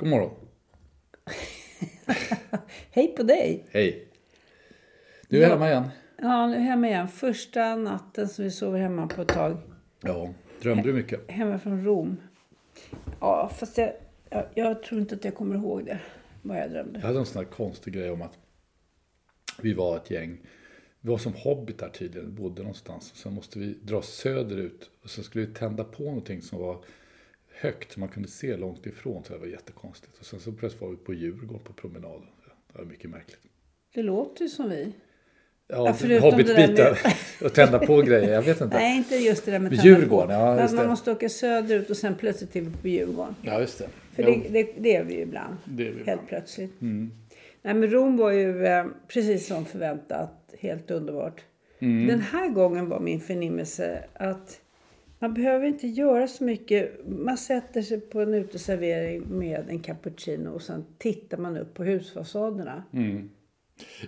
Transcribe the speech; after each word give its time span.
God 0.00 0.08
morgon. 0.08 0.30
Hej 2.90 3.14
på 3.16 3.22
dig! 3.22 3.64
Hej. 3.70 4.08
Du 5.28 5.44
är 5.44 5.48
hemma 5.48 5.68
igen. 5.68 5.88
Ja, 6.16 6.46
nu 6.46 6.54
är 6.54 6.58
jag 6.58 6.64
hemma 6.64 6.88
igen. 6.88 7.08
Första 7.08 7.76
natten 7.76 8.28
som 8.28 8.44
vi 8.44 8.50
sover 8.50 8.78
hemma 8.78 9.06
på 9.06 9.22
ett 9.22 9.28
tag. 9.28 9.56
Ja. 10.00 10.30
Drömde 10.62 10.82
du 10.82 10.92
mycket? 10.92 11.30
Hemma 11.30 11.58
från 11.58 11.84
Rom. 11.84 12.16
Ja, 13.20 13.50
fast 13.56 13.78
jag, 13.78 13.92
jag, 14.30 14.44
jag 14.54 14.82
tror 14.82 15.00
inte 15.00 15.14
att 15.14 15.24
jag 15.24 15.34
kommer 15.34 15.54
ihåg 15.54 15.84
det. 15.84 16.00
Vad 16.42 16.58
jag 16.58 16.70
drömde. 16.70 17.00
Jag 17.00 17.06
hade 17.06 17.18
en 17.18 17.26
sån 17.26 17.44
här 17.44 17.50
konstig 17.50 17.94
grej 17.94 18.10
om 18.10 18.22
att 18.22 18.38
vi 19.62 19.74
var 19.74 19.96
ett 19.96 20.10
gäng. 20.10 20.38
Vi 21.00 21.10
var 21.10 21.18
som 21.18 21.34
hobbitar 21.34 21.88
tydligen, 21.88 22.34
bodde 22.34 22.62
någonstans. 22.62 23.12
Sen 23.14 23.34
måste 23.34 23.58
vi 23.58 23.78
dra 23.82 24.02
söderut. 24.02 24.90
Och 25.02 25.10
så 25.10 25.22
skulle 25.22 25.46
vi 25.46 25.54
tända 25.54 25.84
på 25.84 26.02
någonting 26.02 26.42
som 26.42 26.58
var 26.58 26.84
högt, 27.60 27.96
man 27.96 28.08
kunde 28.08 28.28
se 28.28 28.56
långt 28.56 28.86
ifrån. 28.86 29.24
Så 29.24 29.32
det 29.32 29.38
var 29.38 29.46
jättekonstigt. 29.46 30.18
Och 30.18 30.26
sen 30.26 30.40
så 30.40 30.52
plötsligt 30.52 30.82
var 30.82 30.88
vi 30.88 30.96
på 30.96 31.14
Djurgården 31.14 31.64
på 31.64 31.72
promenaden. 31.72 32.22
Det 32.72 32.78
var 32.78 32.84
mycket 32.84 33.10
märkligt. 33.10 33.40
Det 33.94 34.02
låter 34.02 34.42
ju 34.42 34.48
som 34.48 34.70
vi. 34.70 34.92
Ja, 35.68 35.96
Ja, 36.08 36.18
hobbitbitar 36.20 36.74
där 36.74 36.98
och 37.46 37.52
tända 37.54 37.78
på 37.78 38.02
grejer. 38.02 38.32
Jag 38.32 38.42
vet 38.42 38.60
inte. 38.60 38.76
Nej, 38.76 38.96
inte 38.96 39.16
just 39.16 39.44
det 39.44 39.50
där 39.50 39.58
med 39.58 39.72
Djurgården, 39.74 40.28
tända 40.28 40.44
på. 40.54 40.56
ja, 40.58 40.62
just 40.62 40.74
Man 40.74 40.84
det. 40.84 40.90
måste 40.90 41.12
åka 41.12 41.28
söderut 41.28 41.90
och 41.90 41.96
sen 41.96 42.14
plötsligt 42.14 42.56
vi 42.56 42.70
på 42.82 42.88
Djurgården. 42.88 43.34
Ja, 43.42 43.60
just 43.60 43.78
det. 43.78 43.88
För 44.14 44.22
det, 44.22 44.42
det, 44.50 44.72
det 44.78 44.96
är 44.96 45.04
vi 45.04 45.14
ju 45.14 45.20
ibland. 45.20 45.56
det 45.64 45.82
är 45.82 45.90
vi 45.90 45.96
Helt 45.96 46.00
ibland. 46.00 46.28
plötsligt. 46.28 46.80
Mm. 46.80 47.10
Nej, 47.62 47.74
men 47.74 47.90
Rom 47.90 48.16
var 48.16 48.30
ju 48.30 48.66
eh, 48.66 48.86
precis 49.08 49.46
som 49.46 49.64
förväntat 49.64 50.54
helt 50.58 50.90
underbart. 50.90 51.40
Mm. 51.78 52.06
Den 52.06 52.20
här 52.20 52.48
gången 52.48 52.88
var 52.88 53.00
min 53.00 53.20
förnimmelse 53.20 54.04
att 54.14 54.60
man 55.20 55.34
behöver 55.34 55.66
inte 55.66 55.86
göra 55.86 56.28
så 56.28 56.44
mycket. 56.44 57.06
Man 57.06 57.36
sätter 57.36 57.82
sig 57.82 58.00
på 58.00 58.20
en 58.20 58.34
uteservering 58.34 59.22
med 59.28 59.64
en 59.68 59.80
cappuccino 59.80 60.50
och 60.50 60.62
sen 60.62 60.84
tittar 60.98 61.38
man 61.38 61.56
upp 61.56 61.74
på 61.74 61.84
husfasaderna. 61.84 62.84
Mm. 62.92 63.30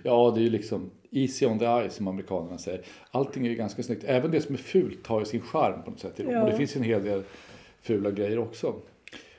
Ja, 0.02 0.32
det 0.34 0.40
är 0.40 0.44
ju 0.44 0.50
liksom 0.50 0.90
easy 1.10 1.46
on 1.46 1.58
the 1.58 1.64
eye 1.64 1.90
som 1.90 2.08
amerikanerna 2.08 2.58
säger. 2.58 2.84
Allting 3.10 3.46
är 3.46 3.50
ju 3.50 3.56
ganska 3.56 3.82
snyggt. 3.82 4.04
Även 4.04 4.30
det 4.30 4.40
som 4.40 4.54
är 4.54 4.58
fult 4.58 5.06
har 5.06 5.20
ju 5.20 5.26
sin 5.26 5.40
charm 5.40 5.82
på 5.84 5.90
något 5.90 6.00
sätt 6.00 6.20
i 6.20 6.22
Rom. 6.22 6.32
Ja. 6.32 6.42
Och 6.42 6.50
det 6.50 6.56
finns 6.56 6.76
ju 6.76 6.78
en 6.78 6.84
hel 6.84 7.04
del 7.04 7.22
fula 7.80 8.10
grejer 8.10 8.38
också. 8.38 8.74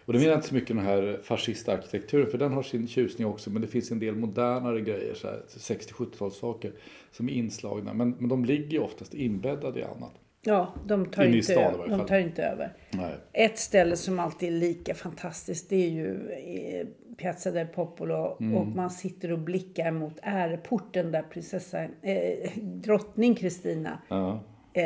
Och 0.05 0.13
det 0.13 0.19
menar 0.19 0.31
jag 0.31 0.37
inte 0.37 0.47
så 0.47 0.55
mycket 0.55 0.75
den 0.75 0.85
här 0.85 1.19
fascistarkitekturen, 1.23 2.27
för 2.27 2.37
den 2.37 2.53
har 2.53 2.63
sin 2.63 2.87
tjusning 2.87 3.27
också. 3.27 3.49
Men 3.49 3.61
det 3.61 3.67
finns 3.67 3.91
en 3.91 3.99
del 3.99 4.15
modernare 4.15 4.81
grejer, 4.81 5.13
så 5.13 5.27
här 5.27 5.41
60-70-talssaker, 5.47 6.71
som 7.11 7.29
är 7.29 7.33
inslagna. 7.33 7.93
Men, 7.93 8.15
men 8.19 8.29
de 8.29 8.45
ligger 8.45 8.71
ju 8.71 8.79
oftast 8.79 9.13
inbäddade 9.13 9.79
i 9.79 9.83
annat. 9.83 10.13
Ja, 10.45 10.73
de 10.85 11.05
tar, 11.05 11.23
Inne 11.23 11.35
inte, 11.35 11.51
stan 11.51 11.89
de 11.89 12.05
tar 12.05 12.19
inte 12.19 12.43
över. 12.43 12.73
Nej. 12.91 13.13
Ett 13.33 13.57
ställe 13.59 13.95
som 13.95 14.19
alltid 14.19 14.49
är 14.49 14.59
lika 14.59 14.93
fantastiskt 14.93 15.69
det 15.69 15.75
är 15.85 15.89
ju 15.89 16.29
eh, 16.31 16.87
Piazza 17.17 17.51
del 17.51 17.67
Popolo. 17.67 18.37
Mm. 18.39 18.57
Och 18.57 18.67
man 18.67 18.89
sitter 18.89 19.31
och 19.31 19.39
blickar 19.39 19.91
mot 19.91 20.13
äreporten 20.21 21.11
där 21.11 21.21
prinsessan, 21.21 21.87
eh, 22.01 22.49
drottning 22.61 23.35
Kristina 23.35 23.99
Ja. 24.09 24.39
eh, 24.73 24.83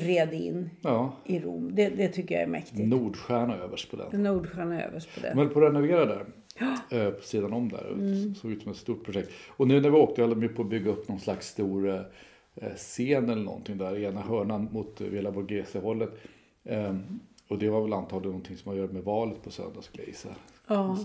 red 0.00 0.32
in 0.34 0.70
ja. 0.82 1.16
i 1.26 1.38
Rom. 1.40 1.74
Det, 1.74 1.88
det 1.88 2.08
tycker 2.08 2.34
jag 2.34 2.42
är 2.42 2.46
mäktigt. 2.46 2.88
Nordstjärna 2.88 3.56
överst 3.56 3.90
på 3.90 3.96
den. 3.96 4.22
Nordstjärna 4.22 4.82
överst 4.84 5.14
på 5.14 5.20
det. 5.20 5.28
De 5.30 5.38
höll 5.38 5.48
på 5.48 5.60
att 5.64 5.72
renovera 5.74 6.06
där. 6.06 6.24
eh, 6.90 7.10
På 7.10 7.22
sidan 7.22 7.52
om 7.52 7.68
där. 7.68 7.94
Det 7.96 8.34
såg 8.34 8.50
ut 8.50 8.62
som 8.62 8.72
ett 8.72 8.78
stort 8.78 9.04
projekt. 9.04 9.30
Och 9.48 9.68
nu 9.68 9.80
när 9.80 9.90
vi 9.90 9.96
åkte 9.96 10.20
höll 10.22 10.40
de 10.40 10.48
på 10.48 10.62
att 10.62 10.68
bygga 10.70 10.90
upp 10.90 11.08
någon 11.08 11.20
slags 11.20 11.48
stor 11.48 11.88
eh, 11.94 12.00
scen 12.76 13.30
eller 13.30 13.42
någonting 13.44 13.78
där. 13.78 13.96
i 13.98 14.04
Ena 14.04 14.20
hörnan 14.20 14.68
mot 14.72 15.00
eh, 15.00 15.06
Villa 15.06 15.30
Borghese-hållet. 15.30 16.10
Ehm, 16.64 17.20
Och 17.48 17.58
det 17.58 17.68
var 17.70 17.82
väl 17.82 17.92
antagligen 17.92 18.30
någonting 18.30 18.56
som 18.56 18.68
har 18.68 18.74
att 18.76 18.82
göra 18.82 18.92
med 18.92 19.02
valet 19.04 19.42
på 19.42 19.50
söndag 19.50 19.82
skulle 19.82 20.02
jag 20.02 20.08
gissa. 20.08 20.28
Ja. 20.68 20.96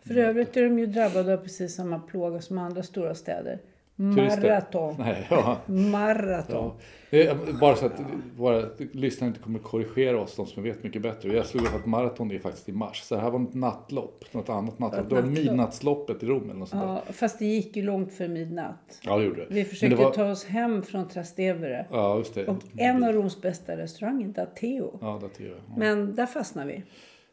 För 0.00 0.14
övrigt 0.16 0.56
är 0.56 0.62
de 0.62 0.78
ju 0.78 0.86
drabbade 0.86 1.32
av 1.34 1.36
precis 1.36 1.74
samma 1.74 1.98
plåga 1.98 2.40
som 2.40 2.58
andra 2.58 2.82
stora 2.82 3.14
städer. 3.14 3.58
Turister. 3.96 4.48
Maraton. 4.48 4.94
Nej, 4.98 5.26
ja. 5.30 5.56
Maraton. 5.66 6.72
Ja. 7.10 7.18
Eh, 7.18 7.36
Bara 7.60 7.76
så 7.76 7.86
att 7.86 7.92
våra 8.36 8.64
lyssnare 8.92 9.28
inte 9.28 9.40
kommer 9.40 9.58
korrigera 9.58 10.20
oss, 10.20 10.36
de 10.36 10.46
som 10.46 10.62
vet 10.62 10.82
mycket 10.84 11.02
bättre. 11.02 11.32
Jag 11.32 11.46
slog 11.46 11.66
att 11.66 11.86
maraton 11.86 12.30
är 12.30 12.38
faktiskt 12.38 12.68
i 12.68 12.72
mars. 12.72 13.02
Så 13.02 13.14
det 13.14 13.20
här 13.20 13.30
var 13.30 13.38
något 13.38 13.54
nattlopp, 13.54 14.24
något 14.32 14.48
annat 14.48 14.78
nattlopp. 14.78 15.02
Ett 15.04 15.08
Det 15.08 15.14
var 15.14 15.22
midnattsloppet 15.22 16.22
i 16.22 16.26
Rom 16.26 16.44
eller 16.44 16.54
något 16.54 16.68
sånt 16.68 16.82
där. 16.82 16.88
Ja, 16.88 17.02
fast 17.12 17.38
det 17.38 17.44
gick 17.44 17.76
ju 17.76 17.82
långt 17.82 18.12
för 18.12 18.28
midnatt. 18.28 19.00
Ja, 19.02 19.16
det 19.16 19.24
gjorde 19.24 19.40
det. 19.40 19.54
Vi 19.54 19.64
försökte 19.64 19.96
det 19.96 20.04
var... 20.04 20.10
ta 20.10 20.30
oss 20.30 20.44
hem 20.44 20.82
från 20.82 21.08
Trastevere. 21.08 21.86
Ja, 21.90 22.18
just 22.18 22.34
det. 22.34 22.46
Och 22.46 22.58
en 22.76 23.04
av 23.04 23.12
Roms 23.12 23.40
bästa 23.42 23.76
restauranger, 23.76 24.28
Dateo. 24.28 24.98
Ja, 25.00 25.20
det. 25.38 25.44
Ja. 25.44 25.54
Men 25.76 26.14
där 26.14 26.26
fastnade 26.26 26.68
vi. 26.72 26.82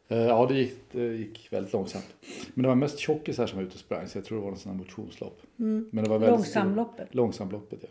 Eh, 0.08 0.18
Ja, 0.18 0.46
det 0.46 0.54
gick, 0.54 0.74
det 0.92 1.04
gick 1.06 1.48
väldigt 1.52 1.72
långsamt. 1.72 2.14
Men 2.54 2.62
det 2.62 2.68
var 2.68 2.74
mest 2.76 2.98
tjockisar 2.98 3.46
som 3.46 3.58
var 3.58 3.64
ute 3.64 3.74
och 3.74 3.80
sprang, 3.80 4.06
så 4.08 4.18
jag 4.18 4.24
tror 4.24 4.38
det 4.38 4.44
var 4.44 4.50
en 4.52 4.56
sån 4.58 4.72
här 4.72 4.78
motionslopp. 4.78 5.40
Men 5.56 5.90
det 5.92 6.02
var 6.10 6.18
väldigt 6.18 6.30
Långsamloppet. 6.30 7.08
Stor, 7.08 7.16
långsamloppet, 7.16 7.78
ja. 7.82 7.88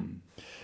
Mm. 0.00 0.20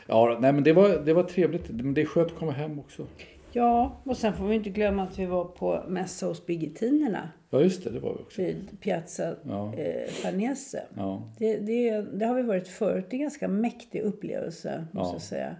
Ja, 0.06 0.38
nej 0.40 0.52
men 0.52 0.64
det 0.64 0.72
var, 0.72 0.88
det 0.88 1.12
var 1.12 1.22
trevligt. 1.22 1.70
Men 1.70 1.94
det 1.94 2.00
är 2.00 2.04
skönt 2.06 2.32
att 2.32 2.38
komma 2.38 2.52
hem 2.52 2.78
också. 2.78 3.06
Ja, 3.52 4.00
och 4.04 4.16
sen 4.16 4.32
får 4.34 4.46
vi 4.48 4.54
inte 4.54 4.70
glömma 4.70 5.02
att 5.02 5.18
vi 5.18 5.26
var 5.26 5.44
på 5.44 5.84
mässa 5.88 6.26
hos 6.26 6.46
Birgittinerna 6.46 7.28
Ja, 7.50 7.60
just 7.60 7.84
det, 7.84 7.90
det 7.90 8.00
var 8.00 8.12
vi 8.14 8.22
också. 8.22 8.42
vid 8.42 8.80
Piazza 8.80 9.34
Ja. 9.42 9.74
eh, 9.74 10.08
Farnese. 10.10 10.82
Ja. 10.96 11.32
Det, 11.38 11.56
det, 11.58 12.02
det 12.02 12.26
har 12.26 12.34
vi 12.34 12.42
varit 12.42 12.68
förut. 12.68 13.06
Det 13.10 13.14
är 13.16 13.18
en 13.18 13.22
ganska 13.22 13.48
mäktig 13.48 14.00
upplevelse, 14.00 14.84
måste 14.92 15.08
Ja. 15.08 15.14
jag 15.14 15.22
säga. 15.22 15.56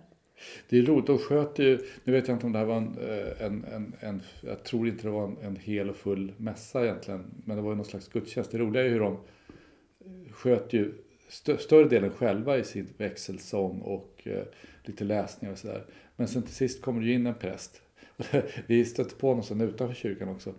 Det 0.69 0.79
är 0.79 0.83
roligt, 0.83 1.07
de 1.07 1.19
sköt 1.19 1.59
ju, 1.59 1.79
nu 2.05 2.13
vet 2.13 2.29
jag 2.29 2.35
inte 2.35 2.47
om 2.47 2.53
det 2.53 2.59
här 2.59 2.67
var 2.67 2.77
en, 2.77 2.99
eh, 2.99 3.47
en, 3.47 3.65
en, 3.65 3.95
en 4.01 4.23
jag 4.41 4.65
tror 4.65 4.89
inte 4.89 5.03
det 5.03 5.11
var 5.11 5.25
en, 5.25 5.37
en 5.43 5.57
hel 5.57 5.91
och 5.91 5.97
full 5.97 6.33
mässa 6.37 6.85
egentligen, 6.85 7.25
men 7.45 7.57
det 7.57 7.63
var 7.63 7.71
ju 7.71 7.77
någon 7.77 7.85
slags 7.85 8.09
gudstjänst. 8.09 8.51
Det 8.51 8.59
roliga 8.59 8.83
är 8.83 8.87
ju 8.87 8.93
hur 8.93 9.01
de 9.01 9.13
eh, 9.13 10.33
sköt 10.33 10.73
ju 10.73 10.93
stö, 11.29 11.59
större 11.59 11.89
delen 11.89 12.11
själva 12.11 12.59
i 12.59 12.65
sin 12.65 12.89
växelsång 12.97 13.81
och 13.81 14.23
eh, 14.25 14.45
lite 14.85 15.05
läsningar 15.05 15.53
och 15.53 15.59
sådär. 15.59 15.85
Men 16.17 16.29
sen 16.29 16.43
till 16.43 16.55
sist 16.55 16.83
kommer 16.83 17.01
det 17.01 17.07
ju 17.07 17.15
in 17.15 17.27
en 17.27 17.35
präst. 17.35 17.83
Vi 18.67 18.85
stötte 18.85 19.15
på 19.15 19.29
honom 19.29 19.43
sen 19.43 19.61
utanför 19.61 19.95
kyrkan 19.95 20.29
också. 20.29 20.55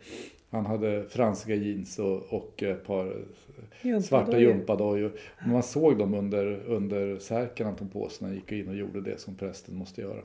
Han 0.49 0.65
hade 0.65 1.05
franska 1.09 1.55
jeans 1.55 1.99
och, 1.99 2.33
och 2.33 2.63
ett 2.63 2.85
par 2.85 3.05
Jumpadojor. 3.81 4.01
svarta 4.01 4.39
gympadojor. 4.39 5.11
Man 5.47 5.63
såg 5.63 5.97
dem 5.97 6.13
under, 6.13 6.45
under 6.67 7.17
särken 7.19 7.65
han 7.65 7.75
tog 7.75 7.93
på 7.93 8.09
sig 8.09 8.17
när 8.21 8.27
han 8.27 8.35
gick 8.35 8.51
in 8.51 8.67
och 8.67 8.75
gjorde 8.75 9.01
det 9.01 9.19
som 9.19 9.35
prästen 9.35 9.75
måste 9.75 10.01
göra. 10.01 10.21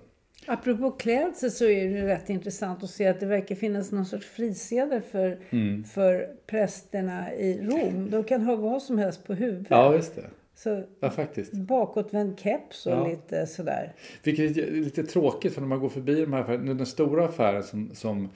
Apropå 0.47 0.91
klädsel 0.91 1.51
så 1.51 1.65
är 1.65 1.89
det 1.91 2.07
rätt 2.07 2.31
intressant 2.31 2.83
att 2.85 2.91
se 2.91 3.07
att 3.07 3.21
det 3.21 3.27
verkar 3.27 3.55
finnas 3.55 3.93
någon 3.93 4.07
sorts 4.07 4.27
frisedel 4.27 5.03
för, 5.03 5.39
Mm. 5.51 5.85
för 5.85 6.29
prästerna 6.47 7.35
i 7.35 7.61
Rom. 7.63 8.11
De 8.11 8.25
kan 8.25 8.43
ha 8.43 8.57
vad 8.57 8.83
som 8.83 8.99
helst 8.99 9.25
på 9.27 9.35
huvudet. 9.35 9.67
Ja, 9.71 9.95
just 9.95 10.15
det. 10.15 10.25
Så 10.57 10.83
Ja, 11.01 11.11
faktiskt. 11.11 11.53
bakåtvänd 11.53 12.39
keps 12.41 12.87
och 12.87 12.93
Ja. 12.93 13.07
lite 13.09 13.47
sådär. 13.47 13.95
Vilket 14.23 14.57
är 14.57 14.71
lite 14.71 15.03
tråkigt 15.03 15.55
för 15.55 15.61
när 15.61 15.69
man 15.69 15.81
går 15.81 15.89
förbi 15.89 16.21
de 16.21 16.33
här 16.33 16.41
affärerna. 16.41 16.75
Den 16.75 16.87
stora 16.87 17.25
affären 17.25 17.63
som, 17.63 17.91
som 17.95 18.29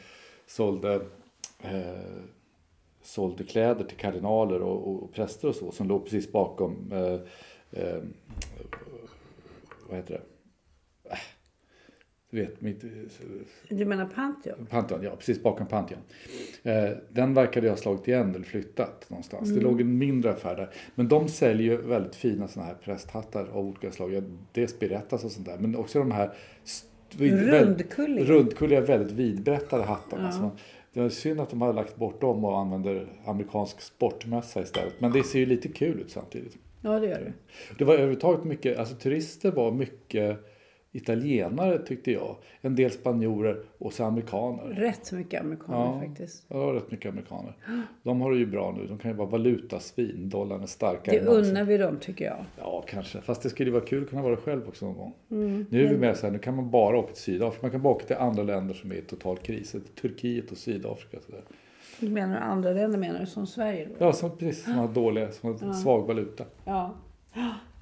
sålde, 0.46 0.94
eh, 1.62 2.00
sålde 3.02 3.44
kläder 3.44 3.84
till 3.84 3.96
kardinaler 3.96 4.62
och, 4.62 4.88
och, 4.88 5.02
och 5.02 5.12
präster 5.12 5.48
och 5.48 5.54
så. 5.54 5.72
Som 5.72 5.88
låg 5.88 6.04
precis 6.04 6.32
bakom, 6.32 6.92
eh, 6.92 7.20
eh, 7.82 8.02
vad 9.88 9.96
heter 9.96 10.14
det? 10.14 10.22
Du 12.30 12.40
vet, 12.40 12.60
mitt, 12.60 12.84
Du 13.68 13.84
menar 13.84 14.06
Pantheon? 14.06 14.66
Pantheon, 14.70 15.02
ja 15.02 15.16
precis 15.16 15.42
bakom 15.42 15.66
Pantheon. 15.66 16.00
Eh, 16.62 16.90
den 17.08 17.34
verkade 17.34 17.66
jag 17.66 17.72
ha 17.72 17.76
slagit 17.78 18.08
igen 18.08 18.34
eller 18.34 18.44
flyttat 18.44 19.10
någonstans. 19.10 19.48
Mm. 19.48 19.58
Det 19.58 19.64
låg 19.64 19.80
en 19.80 19.98
mindre 19.98 20.30
affär 20.30 20.56
där. 20.56 20.70
Men 20.94 21.08
de 21.08 21.28
säljer 21.28 21.72
ju 21.72 21.76
väldigt 21.82 22.14
fina 22.14 22.48
sådana 22.48 22.68
här 22.68 22.76
prästhattar 22.84 23.46
av 23.52 23.66
olika 23.68 23.90
slag. 23.92 24.22
Dels 24.52 24.78
Berettas 24.78 25.24
och 25.24 25.30
sånt 25.30 25.46
där. 25.46 25.58
Men 25.58 25.76
också 25.76 25.98
de 25.98 26.10
här 26.10 26.34
Rundkulliga. 27.18 28.24
rundkulliga, 28.24 28.80
väldigt 28.80 29.12
vidbrättade 29.12 29.82
hattarna. 29.82 30.30
Ja. 30.32 30.40
Man- 30.42 30.50
det 30.92 31.00
är 31.00 31.08
synd 31.08 31.40
att 31.40 31.50
de 31.50 31.60
har 31.62 31.72
lagt 31.72 31.96
bort 31.96 32.20
dem 32.20 32.44
och 32.44 32.58
använder 32.58 33.06
amerikansk 33.24 33.80
sportmössa 33.80 34.62
istället. 34.62 35.00
Men 35.00 35.12
det 35.12 35.22
ser 35.22 35.38
ju 35.38 35.46
lite 35.46 35.68
kul 35.68 36.00
ut 36.00 36.10
samtidigt. 36.10 36.56
Ja, 36.82 37.00
det 37.00 37.06
gör 37.06 37.18
det. 37.20 37.32
Det 37.78 37.84
var 37.84 37.94
överhuvudtaget 37.94 38.44
mycket, 38.44 38.78
alltså 38.78 38.94
turister 38.94 39.50
var 39.50 39.72
mycket 39.72 40.38
italienare 40.92 41.78
tyckte 41.78 42.12
jag. 42.12 42.36
En 42.60 42.76
del 42.76 42.90
spanjorer 42.90 43.62
och 43.78 43.92
så 43.92 44.04
amerikaner. 44.04 44.64
Rätt 44.64 45.12
mycket 45.12 45.40
amerikaner 45.40 45.78
Ja. 45.78 46.00
faktiskt. 46.08 46.44
Ja, 46.48 46.56
rätt 46.56 46.90
mycket 46.90 47.12
amerikaner. 47.12 47.52
De 48.02 48.20
har 48.20 48.30
det 48.32 48.38
ju 48.38 48.46
bra 48.46 48.74
nu. 48.78 48.86
De 48.86 48.98
kan 48.98 49.10
ju 49.10 49.16
vara 49.16 49.28
valutasvin. 49.28 50.28
Dollarn 50.28 50.62
är 50.62 50.66
starkare 50.66 51.18
Det 51.18 51.26
unnar 51.26 51.64
vi 51.64 51.76
dem 51.76 51.96
tycker 52.00 52.24
jag. 52.24 52.44
Ja, 52.58 52.84
kanske. 52.88 53.20
Fast 53.20 53.42
det 53.42 53.50
skulle 53.50 53.70
vara 53.70 53.84
kul 53.84 54.02
att 54.02 54.10
kunna 54.10 54.22
vara 54.22 54.34
det 54.34 54.40
själv 54.40 54.68
också 54.68 54.86
någon 54.86 54.96
gång. 54.96 55.12
Mm. 55.30 55.66
Nu 55.70 55.84
är 55.84 55.88
vi 55.90 55.96
med 55.98 56.16
så 56.16 56.26
här, 56.26 56.32
nu 56.32 56.38
kan 56.38 56.56
man 56.56 56.70
bara 56.70 56.98
åka 56.98 57.12
till 57.12 57.22
Sydafrika. 57.22 57.62
Man 57.62 57.70
kan 57.70 57.82
bara 57.82 57.94
åka 57.94 58.06
till 58.06 58.16
andra 58.16 58.42
länder 58.42 58.74
som 58.74 58.92
är 58.92 58.96
i 58.96 59.02
total 59.02 59.36
kris. 59.38 59.76
Turkiet 60.00 60.50
och 60.50 60.56
Sydafrika. 60.58 61.18
Så 61.26 61.32
där. 61.32 61.42
Du 62.00 62.08
menar 62.08 62.36
andra 62.40 62.70
länder 62.72 62.98
menar 62.98 63.20
du, 63.20 63.26
som 63.26 63.46
Sverige 63.46 63.84
då? 63.98 64.04
Ja, 64.04 64.12
som, 64.12 64.36
precis. 64.36 64.64
Som 64.64 64.72
har 64.74 64.88
dåliga, 64.88 65.32
som 65.32 65.48
har 65.62 65.72
svag 65.72 66.06
valuta. 66.06 66.44
Ja. 66.64 66.94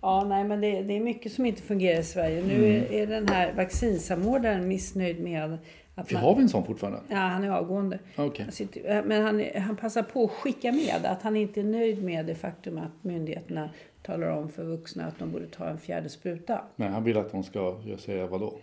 Ja, 0.02 0.24
nej, 0.24 0.44
men 0.44 0.60
det, 0.60 0.82
det 0.82 0.96
är 0.96 1.00
mycket 1.00 1.32
som 1.32 1.46
inte 1.46 1.62
fungerar 1.62 2.00
i 2.00 2.02
Sverige. 2.04 2.42
Nu 2.42 2.64
är, 2.76 2.92
är 2.92 3.06
den 3.06 3.28
här 3.28 3.52
vaccinsamordnaren 3.52 4.68
missnöjd 4.68 5.20
med 5.20 5.58
att 5.94 6.10
Vi 6.10 6.14
man... 6.14 6.24
har 6.24 6.34
vi 6.36 6.42
en 6.42 6.48
sån 6.48 6.64
fortfarande? 6.64 7.00
Ja, 7.08 7.16
han 7.16 7.44
är 7.44 7.50
avgående. 7.50 7.98
Okej. 8.16 8.44
Han 8.44 8.52
sitter- 8.52 9.02
Men 9.02 9.22
han, 9.22 9.62
han 9.62 9.76
passar 9.76 10.02
på 10.02 10.24
att 10.24 10.30
skicka 10.30 10.72
med 10.72 11.04
att 11.06 11.22
han 11.22 11.36
inte 11.36 11.60
är 11.60 11.64
nöjd 11.64 12.04
med 12.04 12.26
det 12.26 12.34
faktum 12.34 12.78
att 12.78 13.04
myndigheterna 13.04 13.70
talar 14.02 14.28
om 14.30 14.48
för 14.48 14.64
vuxna 14.64 15.04
att 15.06 15.18
de 15.18 15.30
borde 15.32 15.46
ta 15.46 15.68
en 15.68 15.78
fjärde 15.78 16.08
spruta. 16.08 16.60
Nej, 16.76 16.88
han 16.88 17.04
vill 17.04 17.16
att 17.16 17.32
de 17.32 17.42
ska 17.42 17.76
säga 17.98 18.26
vadå? 18.26 18.54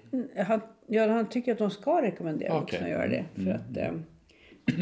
Han, 0.48 0.62
ja, 0.88 1.08
han 1.08 1.30
tycker 1.30 1.52
att 1.52 1.58
de 1.58 1.70
ska 1.72 2.02
rekommendera 2.02 2.50
Okej. 2.54 2.62
vuxna 2.62 2.86
att 2.86 2.92
göra 2.92 3.08
det. 3.08 3.26
För 3.36 3.52
att, 3.52 3.78
eh, 3.78 3.92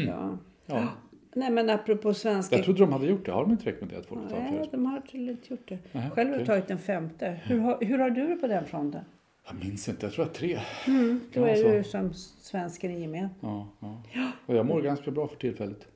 ja. 0.06 0.38
Ja. 0.66 0.88
Nej, 1.34 1.50
men 1.50 1.70
apropå 1.70 2.14
svenska... 2.14 2.56
Jag 2.56 2.64
trodde 2.64 2.80
de 2.80 2.92
hade 2.92 3.06
gjort 3.06 3.26
det. 3.26 3.32
Har 3.32 3.42
de 3.42 3.50
inte 3.52 3.66
rekommenderat 3.66 4.06
folk 4.06 4.20
att 4.24 4.30
ta 4.30 4.38
Nej, 4.38 4.68
de 4.70 4.86
har 4.86 5.00
tydligen 5.00 5.30
inte 5.36 5.46
gjort 5.54 5.68
det. 5.68 5.78
Nej, 5.92 6.10
Själv 6.10 6.28
har 6.28 6.36
okej. 6.36 6.46
tagit 6.46 6.68
den 6.68 6.78
femte. 6.78 7.40
Hur 7.44 7.58
har, 7.58 7.78
hur 7.80 7.98
har 7.98 8.10
du 8.10 8.26
det 8.28 8.36
på 8.36 8.46
den 8.46 8.64
fronten? 8.64 9.04
Jag 9.46 9.64
minns 9.64 9.88
inte. 9.88 10.06
Jag 10.06 10.12
tror 10.12 10.24
att 10.24 10.34
tre. 10.34 10.60
Då 10.86 11.40
Ja, 11.40 11.48
är 11.48 11.76
du 11.76 11.84
som 11.84 12.14
svensken 12.40 12.90
i 12.90 13.00
gemen. 13.00 13.28
Ja, 13.40 13.68
ja. 13.80 14.02
Och 14.46 14.54
jag 14.54 14.66
mår 14.66 14.82
ganska 14.82 15.10
bra 15.10 15.28
för 15.28 15.36
tillfället. 15.36 15.86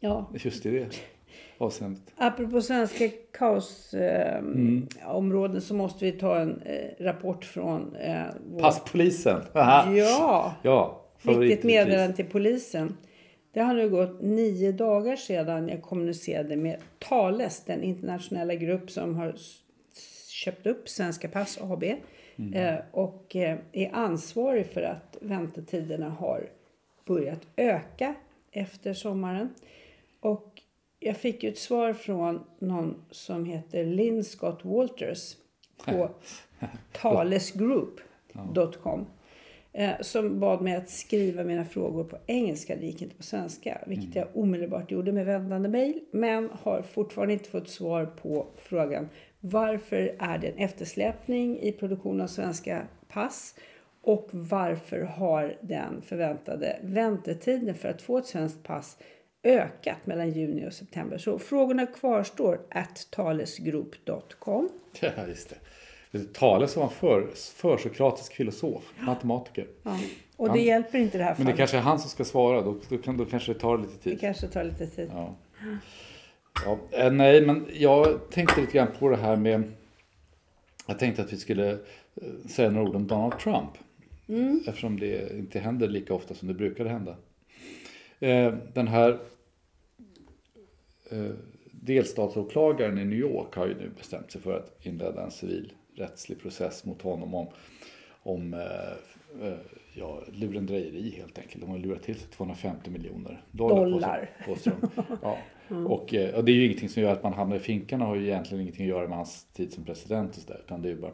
Ja. 0.00 0.30
Just 0.34 0.66
i 0.66 0.70
det 0.70 1.00
avseendet. 1.58 2.02
Apropå 2.16 2.60
svenska 2.60 3.08
kaosområden 3.32 4.38
Mm. 4.54 4.88
eh, 5.00 5.10
områden 5.16 5.60
så 5.60 5.74
måste 5.74 6.04
vi 6.04 6.12
ta 6.12 6.38
en 6.38 6.62
eh, 6.62 7.04
rapport 7.04 7.44
från... 7.44 7.96
Eh, 7.96 8.22
vår- 8.50 8.60
Passpolisen. 8.60 9.40
Ja! 9.54 10.54
Ja. 10.62 10.98
Viktigt 11.22 11.64
meddelande 11.64 12.16
till 12.16 12.24
polisen. 12.26 12.96
Det 13.52 13.60
har 13.60 13.74
nu 13.74 13.90
gått 13.90 14.20
nio 14.20 14.72
dagar 14.72 15.16
sedan 15.16 15.68
jag 15.68 15.82
kommunicerade 15.82 16.56
med 16.56 16.80
Thales, 16.98 17.64
den 17.64 17.82
internationella 17.82 18.54
grupp 18.54 18.90
som 18.90 19.14
har 19.14 19.34
köpt 20.28 20.66
upp 20.66 20.88
Svenska 20.88 21.28
Pass 21.28 21.58
AB 21.62 21.84
eh, 22.54 22.74
och 22.92 23.36
eh, 23.36 23.58
är 23.72 23.94
ansvarig 23.94 24.66
för 24.66 24.82
att 24.82 25.16
väntetiderna 25.20 26.08
har 26.08 26.50
börjat 27.04 27.40
öka 27.56 28.14
efter 28.50 28.94
sommaren. 28.94 29.54
Och 30.20 30.62
jag 30.98 31.16
fick 31.16 31.42
ju 31.42 31.48
ett 31.48 31.58
svar 31.58 31.92
från 31.92 32.44
någon 32.58 33.04
som 33.10 33.44
heter 33.44 33.84
Lynn 33.84 34.24
Scott 34.24 34.64
Walters 34.64 35.36
på 35.84 36.10
talesgroup.com. 36.92 39.06
Eh, 39.74 40.00
som 40.00 40.40
bad 40.40 40.62
mig 40.62 40.76
att 40.76 40.90
skriva 40.90 41.44
mina 41.44 41.64
frågor 41.64 42.04
på 42.04 42.18
engelska, 42.26 42.76
det 42.76 42.86
gick 42.86 43.02
inte 43.02 43.16
på 43.16 43.22
svenska. 43.22 43.78
Vilket 43.86 44.14
jag 44.14 44.28
omedelbart 44.34 44.90
gjorde 44.90 45.12
med 45.12 45.26
vändande 45.26 45.68
mejl. 45.68 46.00
Men 46.10 46.50
har 46.52 46.82
fortfarande 46.82 47.32
inte 47.32 47.50
fått 47.50 47.68
svar 47.68 48.06
på 48.06 48.46
frågan 48.56 49.08
varför 49.44 50.16
är 50.18 50.38
det 50.38 50.48
en 50.48 50.58
eftersläpning 50.58 51.60
i 51.60 51.72
produktion 51.72 52.20
av 52.20 52.26
svenska 52.26 52.86
pass? 53.08 53.54
Och 54.02 54.28
varför 54.32 55.00
har 55.00 55.56
den 55.60 56.02
förväntade 56.02 56.78
väntetiden 56.82 57.74
för 57.74 57.88
att 57.88 58.02
få 58.02 58.18
ett 58.18 58.26
svenskt 58.26 58.62
pass 58.62 58.98
ökat 59.42 60.06
mellan 60.06 60.30
juni 60.30 60.68
och 60.68 60.72
september? 60.72 61.18
Så 61.18 61.38
frågorna 61.38 61.86
kvarstår 61.86 62.60
at 62.70 63.06
talesgroup.com. 63.10 64.68
Ja, 65.00 65.26
just 65.28 65.50
det. 65.50 65.56
Det 66.12 66.42
var 66.42 66.82
en 66.82 66.88
för, 66.90 67.30
försokratisk 67.34 68.32
filosof, 68.34 68.92
matematiker. 69.00 69.66
Ja. 69.82 69.98
Och 70.36 70.52
det 70.52 70.60
hjälper 70.60 70.98
inte 70.98 71.18
det 71.18 71.24
här 71.24 71.30
Men 71.30 71.36
fallet. 71.36 71.52
det 71.54 71.56
kanske 71.58 71.76
är 71.76 71.80
han 71.80 71.98
som 71.98 72.10
ska 72.10 72.24
svara. 72.24 72.62
Då, 72.62 72.78
då, 72.88 72.98
kan, 72.98 73.16
då 73.16 73.24
kanske 73.24 73.52
det 73.52 73.58
tar 73.58 73.78
lite 73.78 73.92
Det 73.92 74.10
tid. 74.10 74.20
kanske 74.20 74.48
tar 74.48 74.64
lite 74.64 74.86
tid. 74.86 75.10
Ja. 75.14 75.34
Ja, 76.64 76.78
eh, 76.90 77.12
nej, 77.12 77.46
men 77.46 77.66
jag 77.72 78.30
tänkte 78.30 78.60
lite 78.60 78.72
grann 78.72 78.88
på 78.98 79.08
det 79.08 79.16
här 79.16 79.36
med... 79.36 79.62
Jag 80.86 80.98
tänkte 80.98 81.22
att 81.22 81.32
vi 81.32 81.36
skulle 81.36 81.70
eh, 81.70 81.78
säga 82.48 82.70
några 82.70 82.88
ord 82.88 82.96
om 82.96 83.06
Donald 83.06 83.38
Trump. 83.38 83.70
Eftersom 84.66 85.00
det 85.00 85.38
inte 85.38 85.58
händer 85.58 85.88
lika 85.88 86.14
ofta 86.14 86.34
som 86.34 86.48
det 86.48 86.54
brukade 86.54 86.90
hända. 86.90 87.16
Eh, 88.20 88.54
Den 88.74 88.88
här 88.88 89.18
delstatsåklagaren 91.70 92.98
i 92.98 93.04
New 93.04 93.18
York 93.18 93.54
har 93.54 93.66
ju 93.66 93.74
nu 93.74 93.90
bestämt 93.98 94.30
sig 94.30 94.40
för 94.40 94.56
att 94.56 94.86
inleda 94.86 95.22
en 95.24 95.30
civilrättslig 95.92 96.40
process 96.40 96.84
mot 96.84 97.02
honom 97.02 97.34
om, 97.34 97.46
om 98.22 98.54
eh, 98.54 99.46
eh, 99.46 99.58
ja, 99.94 100.22
lurendrejeri 100.32 101.14
helt 101.16 101.38
enkelt. 101.38 101.60
De 101.60 101.70
har 101.70 101.78
lurat 101.78 102.02
till 102.02 102.14
sig 102.14 102.28
250 102.30 102.90
miljoner 102.90 103.44
dollar. 103.50 103.90
Dollar. 103.90 104.30
Påstår 104.46 104.72
de. 104.80 105.02
Ja. 105.22 105.38
Och, 105.86 106.14
eh, 106.14 106.34
och 106.34 106.44
det 106.44 106.52
är 106.52 106.56
ju 106.56 106.64
ingenting 106.64 106.88
som 106.88 107.02
gör 107.02 107.12
att 107.12 107.22
man 107.22 107.32
hamnar 107.32 107.56
i 107.56 107.60
finkan 107.60 108.02
och 108.02 108.08
har 108.08 108.16
ju 108.16 108.26
egentligen 108.26 108.62
ingenting 108.62 108.84
att 108.84 108.96
göra 108.96 109.08
med 109.08 109.16
hans 109.16 109.44
tid 109.44 109.72
som 109.72 109.84
president 109.84 110.36
och 110.36 110.42
så 110.42 110.52
där, 110.52 110.60
utan 110.64 110.82
det 110.82 110.90
är 110.90 110.96
bara 110.96 111.12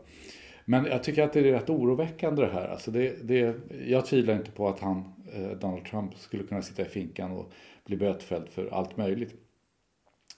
men 0.65 0.85
jag 0.85 1.03
tycker 1.03 1.23
att 1.23 1.33
det 1.33 1.41
är 1.41 1.45
rätt 1.45 1.71
oroväckande 1.71 2.43
det 2.43 2.53
här. 2.53 2.69
Alltså 2.69 2.91
det, 2.91 3.29
det, 3.29 3.55
jag 3.87 4.07
tvivlar 4.07 4.35
inte 4.35 4.51
på 4.51 4.69
att 4.69 4.81
han, 4.81 5.15
eh, 5.33 5.51
Donald 5.51 5.85
Trump 5.85 6.15
skulle 6.15 6.43
kunna 6.43 6.63
sitta 6.63 6.83
i 6.83 6.85
finkan 6.85 7.33
och 7.33 7.53
bli 7.85 7.97
bötfälld 7.97 8.49
för 8.49 8.69
allt 8.73 8.97
möjligt. 8.97 9.35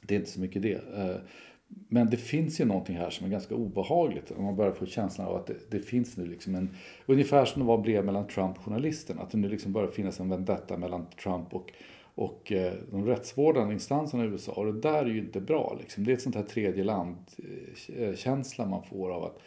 Det 0.02 0.14
är 0.14 0.18
inte 0.18 0.30
så 0.30 0.40
mycket 0.40 0.62
det. 0.62 0.80
Men 1.88 2.10
det 2.10 2.16
finns 2.16 2.60
ju 2.60 2.64
någonting 2.64 2.96
här 2.96 3.10
som 3.10 3.26
är 3.26 3.30
ganska 3.30 3.54
obehagligt. 3.54 4.30
Om 4.30 4.44
man 4.44 4.56
börjar 4.56 4.72
få 4.72 4.86
känslan 4.86 5.26
av 5.26 5.36
att 5.36 5.46
det, 5.46 5.70
det 5.70 5.78
finns 5.78 6.16
nu 6.16 6.26
liksom 6.26 6.54
en... 6.54 6.70
Ungefär 7.06 7.44
som 7.44 7.62
det 7.62 7.68
var 7.68 7.78
brev 7.78 8.04
mellan 8.04 8.26
Trump 8.26 8.58
och 8.58 8.64
journalisten. 8.64 9.18
Att 9.18 9.30
det 9.30 9.38
nu 9.38 9.48
liksom 9.48 9.72
börjar 9.72 9.88
finnas 9.88 10.20
en 10.20 10.28
vendetta 10.28 10.76
mellan 10.76 11.06
Trump 11.22 11.54
och, 11.54 11.72
och 12.14 12.52
eh, 12.52 12.72
de 12.90 13.06
rättsvårdande 13.06 13.74
instanserna 13.74 14.24
i 14.24 14.26
USA. 14.26 14.52
Och 14.52 14.66
det 14.66 14.80
där 14.80 15.04
är 15.04 15.10
ju 15.10 15.18
inte 15.18 15.40
bra. 15.40 15.76
Liksom. 15.80 16.04
Det 16.04 16.12
är 16.12 16.14
ett 16.14 16.22
sånt 16.22 16.36
här 16.36 16.42
tredje 16.42 16.84
land-känsla 16.84 18.64
eh, 18.64 18.70
eh, 18.70 18.76
man 18.76 18.82
får 18.82 19.10
av 19.10 19.24
att 19.24 19.40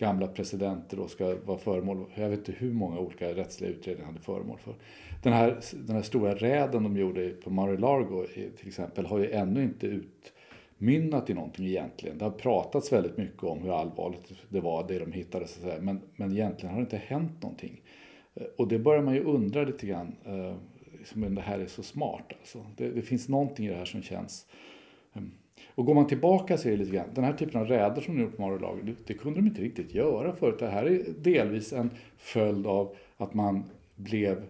gamla 0.00 0.26
presidenter 0.26 0.96
då 0.96 1.08
ska 1.08 1.36
vara 1.44 1.58
föremål, 1.58 2.04
jag 2.14 2.28
vet 2.28 2.38
inte 2.38 2.52
hur 2.52 2.72
många 2.72 2.98
olika 2.98 3.34
rättsliga 3.34 3.70
utredningar 3.70 4.06
han 4.06 4.16
är 4.16 4.20
föremål 4.20 4.58
för. 4.58 4.74
Den 5.22 5.32
här, 5.32 5.58
den 5.86 5.96
här 5.96 6.02
stora 6.02 6.34
räden 6.34 6.82
de 6.82 6.96
gjorde 6.96 7.28
på 7.28 7.50
Mar-a-Lago 7.50 8.26
till 8.56 8.68
exempel 8.68 9.06
har 9.06 9.18
ju 9.18 9.30
ännu 9.30 9.62
inte 9.62 9.86
ut 9.86 10.32
utmynnat 10.80 11.30
i 11.30 11.34
någonting 11.34 11.66
egentligen. 11.66 12.18
Det 12.18 12.24
har 12.24 12.30
pratats 12.30 12.92
väldigt 12.92 13.16
mycket 13.16 13.42
om 13.42 13.58
hur 13.58 13.80
allvarligt 13.80 14.32
det 14.48 14.60
var, 14.60 14.88
det 14.88 14.98
de 14.98 15.12
hittade, 15.12 15.46
så 15.46 15.58
att 15.58 15.70
säga. 15.70 15.82
Men, 15.82 16.00
men 16.16 16.32
egentligen 16.32 16.74
har 16.74 16.80
det 16.80 16.84
inte 16.84 16.96
hänt 16.96 17.42
någonting. 17.42 17.80
Eh, 18.34 18.46
och 18.58 18.68
det 18.68 18.78
börjar 18.78 19.02
man 19.02 19.14
ju 19.14 19.24
undra 19.24 19.64
lite 19.64 19.86
grann, 19.86 20.16
eh, 20.24 20.54
liksom, 20.98 21.34
det 21.34 21.40
här 21.40 21.58
är 21.58 21.66
så 21.66 21.82
smart. 21.82 22.32
Alltså. 22.40 22.66
Det, 22.76 22.90
det 22.90 23.02
finns 23.02 23.28
någonting 23.28 23.66
i 23.66 23.68
det 23.68 23.76
här 23.76 23.84
som 23.84 24.02
känns 24.02 24.46
ehm, 25.14 25.30
och 25.74 25.86
går 25.86 25.94
man 25.94 26.06
tillbaka 26.06 26.58
så 26.58 26.68
är 26.68 26.72
det 26.72 26.78
lite 26.78 26.96
grann, 26.96 27.08
den 27.14 27.24
här 27.24 27.32
typen 27.32 27.60
av 27.60 27.66
räder 27.66 28.00
som 28.00 28.16
de 28.16 28.22
gjort 28.22 28.36
på 28.36 28.42
Marulager, 28.42 28.82
det, 28.82 28.94
det 29.06 29.14
kunde 29.14 29.40
de 29.40 29.46
inte 29.46 29.62
riktigt 29.62 29.94
göra 29.94 30.32
förut. 30.32 30.58
Det 30.58 30.68
här 30.68 30.84
är 30.84 31.04
delvis 31.18 31.72
en 31.72 31.90
följd 32.16 32.66
av 32.66 32.96
att 33.16 33.34
man 33.34 33.64
blev 33.96 34.42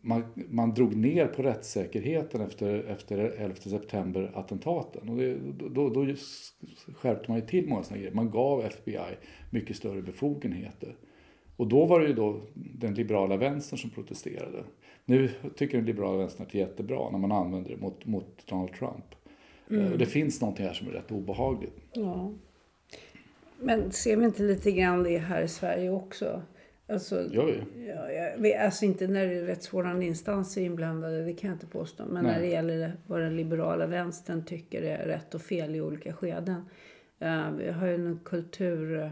man, 0.00 0.24
man 0.48 0.74
drog 0.74 0.96
ner 0.96 1.26
på 1.26 1.42
rättssäkerheten 1.42 2.40
efter, 2.40 2.84
efter 2.84 3.18
11 3.18 3.54
september-attentaten. 3.54 5.08
Och 5.08 5.16
det, 5.16 5.38
då, 5.70 5.88
då 5.90 6.06
skärpte 6.94 7.30
man 7.30 7.40
ju 7.40 7.46
till 7.46 7.68
många 7.68 7.82
sådana 7.82 8.00
grejer. 8.00 8.14
Man 8.14 8.30
gav 8.30 8.64
FBI 8.64 9.16
mycket 9.50 9.76
större 9.76 10.02
befogenheter. 10.02 10.96
Och 11.56 11.66
då 11.66 11.86
var 11.86 12.00
det 12.00 12.06
ju 12.06 12.14
då 12.14 12.40
den 12.54 12.94
liberala 12.94 13.36
vänstern 13.36 13.78
som 13.78 13.90
protesterade. 13.90 14.64
Nu 15.04 15.30
tycker 15.56 15.76
den 15.76 15.86
liberala 15.86 16.16
vänstern 16.16 16.46
att 16.46 16.52
det 16.52 16.58
är 16.58 16.66
jättebra 16.66 17.10
när 17.10 17.18
man 17.18 17.32
använder 17.32 17.70
det 17.70 17.76
mot, 17.76 18.06
mot 18.06 18.46
Donald 18.46 18.72
Trump. 18.72 19.04
Och 19.92 19.98
det 19.98 20.06
finns 20.06 20.40
någonting 20.40 20.66
här 20.66 20.72
som 20.72 20.88
är 20.88 20.92
rätt 20.92 21.12
obehagligt. 21.12 21.76
Ja. 21.92 22.32
Men 23.58 23.92
ser 23.92 24.16
vi 24.16 24.24
inte 24.24 24.42
lite 24.42 24.72
grann 24.72 25.02
det 25.02 25.18
här 25.18 25.42
i 25.42 25.48
Sverige 25.48 25.90
också? 25.90 26.42
Alltså, 26.90 27.28
Gör 27.32 27.46
vi? 27.46 27.88
ja, 27.88 28.10
jag 28.48 28.64
alltså 28.64 28.84
inte 28.84 29.06
när 29.06 29.26
det 29.26 29.34
är 29.34 29.42
rättsvårdande 29.42 30.06
instanser 30.06 30.60
inblandade, 30.60 31.24
det 31.24 31.32
kan 31.32 31.50
jag 31.50 31.54
inte 31.54 31.66
påstå. 31.66 32.04
Men 32.04 32.24
Nej. 32.24 32.32
när 32.32 32.40
det 32.40 32.46
gäller 32.46 32.92
vad 33.06 33.20
den 33.20 33.36
liberala 33.36 33.86
vänstern 33.86 34.44
tycker 34.44 34.82
är 34.82 35.06
rätt 35.06 35.34
och 35.34 35.42
fel 35.42 35.74
i 35.74 35.80
olika 35.80 36.12
skeden. 36.12 36.68
Eh, 37.18 37.50
vi 37.50 37.70
har 37.70 37.86
ju 37.86 37.94
en 37.94 38.20
kultur, 38.24 38.96
uh, 39.02 39.10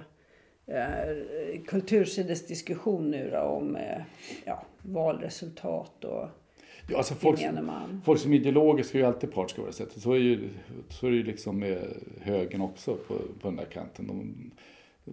kultursidesdiskussion 1.66 3.10
nu 3.10 3.30
då, 3.30 3.40
om 3.40 3.76
eh, 3.76 4.02
ja, 4.44 4.66
valresultat 4.82 6.04
och 6.04 6.28
Ja, 6.90 6.96
alltså 6.96 7.14
folk, 7.14 7.40
man. 7.62 8.02
folk 8.04 8.20
som 8.20 8.32
är 8.32 8.36
ideologiska 8.36 8.98
är 8.98 9.02
ju 9.02 9.08
alltid 9.08 9.32
partska 9.32 9.72
sättet. 9.72 10.02
Så 10.02 10.12
är, 10.12 10.18
ju, 10.18 10.48
så 10.88 11.06
är 11.06 11.10
det 11.10 11.16
ju 11.16 11.22
liksom 11.22 11.58
med 11.58 11.78
högern 12.20 12.60
också 12.60 12.96
på, 12.96 13.14
på 13.14 13.48
den 13.48 13.56
där 13.56 13.64
kanten. 13.64 14.06
De, 14.06 14.50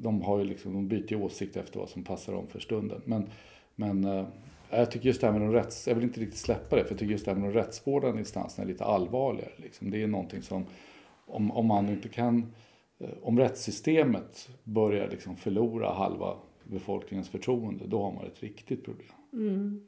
de, 0.01 0.21
har 0.21 0.39
ju 0.39 0.45
liksom, 0.45 0.73
de 0.73 0.87
byter 0.87 1.11
ju 1.11 1.21
åsikt 1.21 1.57
efter 1.57 1.79
vad 1.79 1.89
som 1.89 2.03
passar 2.03 2.33
dem 2.33 2.47
för 2.47 2.59
stunden. 2.59 3.01
Men, 3.05 3.29
men 3.75 4.03
eh, 4.03 4.27
jag 4.69 4.91
tycker 4.91 5.07
just 5.07 5.21
det 5.21 5.27
här 5.27 5.39
med 5.39 5.41
de 5.41 5.53
rätts... 5.53 5.87
Jag 5.87 5.95
vill 5.95 6.03
inte 6.03 6.19
riktigt 6.19 6.39
släppa 6.39 6.75
det, 6.75 6.83
för 6.83 6.91
jag 6.91 6.99
tycker 6.99 7.11
just 7.11 7.25
det 7.25 7.31
här 7.31 7.39
med 7.39 7.49
de 7.49 7.53
rättsvårdande 7.53 8.19
instanserna 8.19 8.63
är 8.63 8.71
lite 8.71 8.83
allvarligare. 8.83 9.51
Liksom. 9.57 9.91
Det 9.91 10.03
är 10.03 10.07
någonting 10.07 10.41
som, 10.41 10.65
om, 11.25 11.51
om 11.51 11.65
man 11.65 11.89
inte 11.89 12.09
kan... 12.09 12.53
Eh, 12.99 13.09
om 13.21 13.39
rättssystemet 13.39 14.49
börjar 14.63 15.09
liksom 15.09 15.35
förlora 15.35 15.93
halva 15.93 16.37
befolkningens 16.63 17.29
förtroende, 17.29 17.87
då 17.87 18.01
har 18.01 18.11
man 18.11 18.25
ett 18.25 18.43
riktigt 18.43 18.85
problem. 18.85 19.11
Mm. 19.33 19.87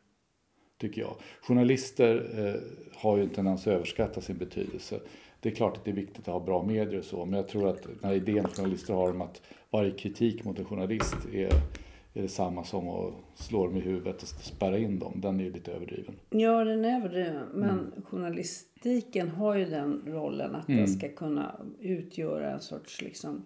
Tycker 0.77 1.01
jag. 1.01 1.15
Journalister 1.41 2.29
eh, 2.37 2.61
har 2.99 3.17
ju 3.17 3.23
en 3.23 3.29
tendens 3.29 3.61
att 3.61 3.73
överskatta 3.73 4.21
sin 4.21 4.37
betydelse. 4.37 4.99
Det 5.39 5.49
är 5.49 5.55
klart 5.55 5.77
att 5.77 5.85
det 5.85 5.91
är 5.91 5.95
viktigt 5.95 6.27
att 6.27 6.33
ha 6.33 6.39
bra 6.39 6.63
medier 6.63 6.99
och 6.99 7.05
så, 7.05 7.25
men 7.25 7.37
jag 7.37 7.47
tror 7.47 7.69
att 7.69 7.83
den 7.83 7.99
här 8.03 8.13
idén 8.13 8.47
journalister 8.47 8.93
har 8.93 9.09
om 9.09 9.21
att 9.21 9.41
varje 9.69 9.91
kritik 9.91 10.43
mot 10.43 10.59
en 10.59 10.65
journalist 10.65 11.17
är, 11.33 11.47
är 12.13 12.21
detsamma 12.21 12.63
som 12.63 12.89
att 12.89 13.13
slå 13.35 13.65
dem 13.65 13.77
i 13.77 13.79
huvudet 13.79 14.21
och 14.21 14.27
spärra 14.27 14.77
in 14.77 14.99
dem. 14.99 15.13
Den 15.15 15.39
är 15.39 15.43
ju 15.43 15.53
lite 15.53 15.71
överdriven. 15.71 16.15
Ja, 16.29 16.63
den 16.63 16.85
är 16.85 16.99
överdriven. 16.99 17.47
Men 17.53 17.69
mm. 17.69 17.91
journalistiken 18.05 19.29
har 19.29 19.55
ju 19.55 19.65
den 19.65 20.03
rollen 20.05 20.55
att 20.55 20.67
mm. 20.67 20.79
den 20.79 20.87
ska 20.87 21.09
kunna 21.09 21.55
utgöra 21.79 22.51
en 22.51 22.61
sorts 22.61 23.01
liksom, 23.01 23.45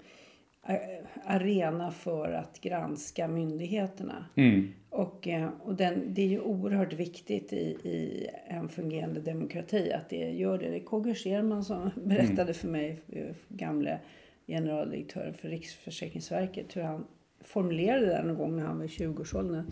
arena 1.25 1.91
för 1.91 2.31
att 2.31 2.61
granska 2.61 3.27
myndigheterna. 3.27 4.25
Mm. 4.35 4.71
Och, 4.91 5.27
eh, 5.27 5.49
och 5.63 5.75
den, 5.75 6.13
det 6.13 6.21
är 6.21 6.27
ju 6.27 6.39
oerhört 6.39 6.93
viktigt 6.93 7.53
i, 7.53 7.65
i 7.83 8.29
en 8.47 8.69
fungerande 8.69 9.19
demokrati 9.19 9.91
att 9.91 10.09
det 10.09 10.31
gör 10.31 10.57
det. 10.57 10.69
Det 10.69 10.75
är 10.75 10.85
KG 10.85 11.15
Scherman 11.15 11.63
som 11.63 11.89
berättade 12.03 12.41
mm. 12.41 12.53
för 12.53 12.67
mig, 12.67 13.01
eh, 13.09 13.35
gamle 13.47 13.99
generaldirektören 14.47 15.33
för 15.33 15.49
Riksförsäkringsverket, 15.49 16.75
hur 16.75 16.81
han 16.81 17.07
formulerade 17.41 18.05
det 18.05 18.23
någon 18.23 18.37
gång 18.37 18.55
när 18.55 18.63
han 18.63 18.77
var 18.77 18.85
i 18.85 18.87
20-årsåldern. 18.87 19.71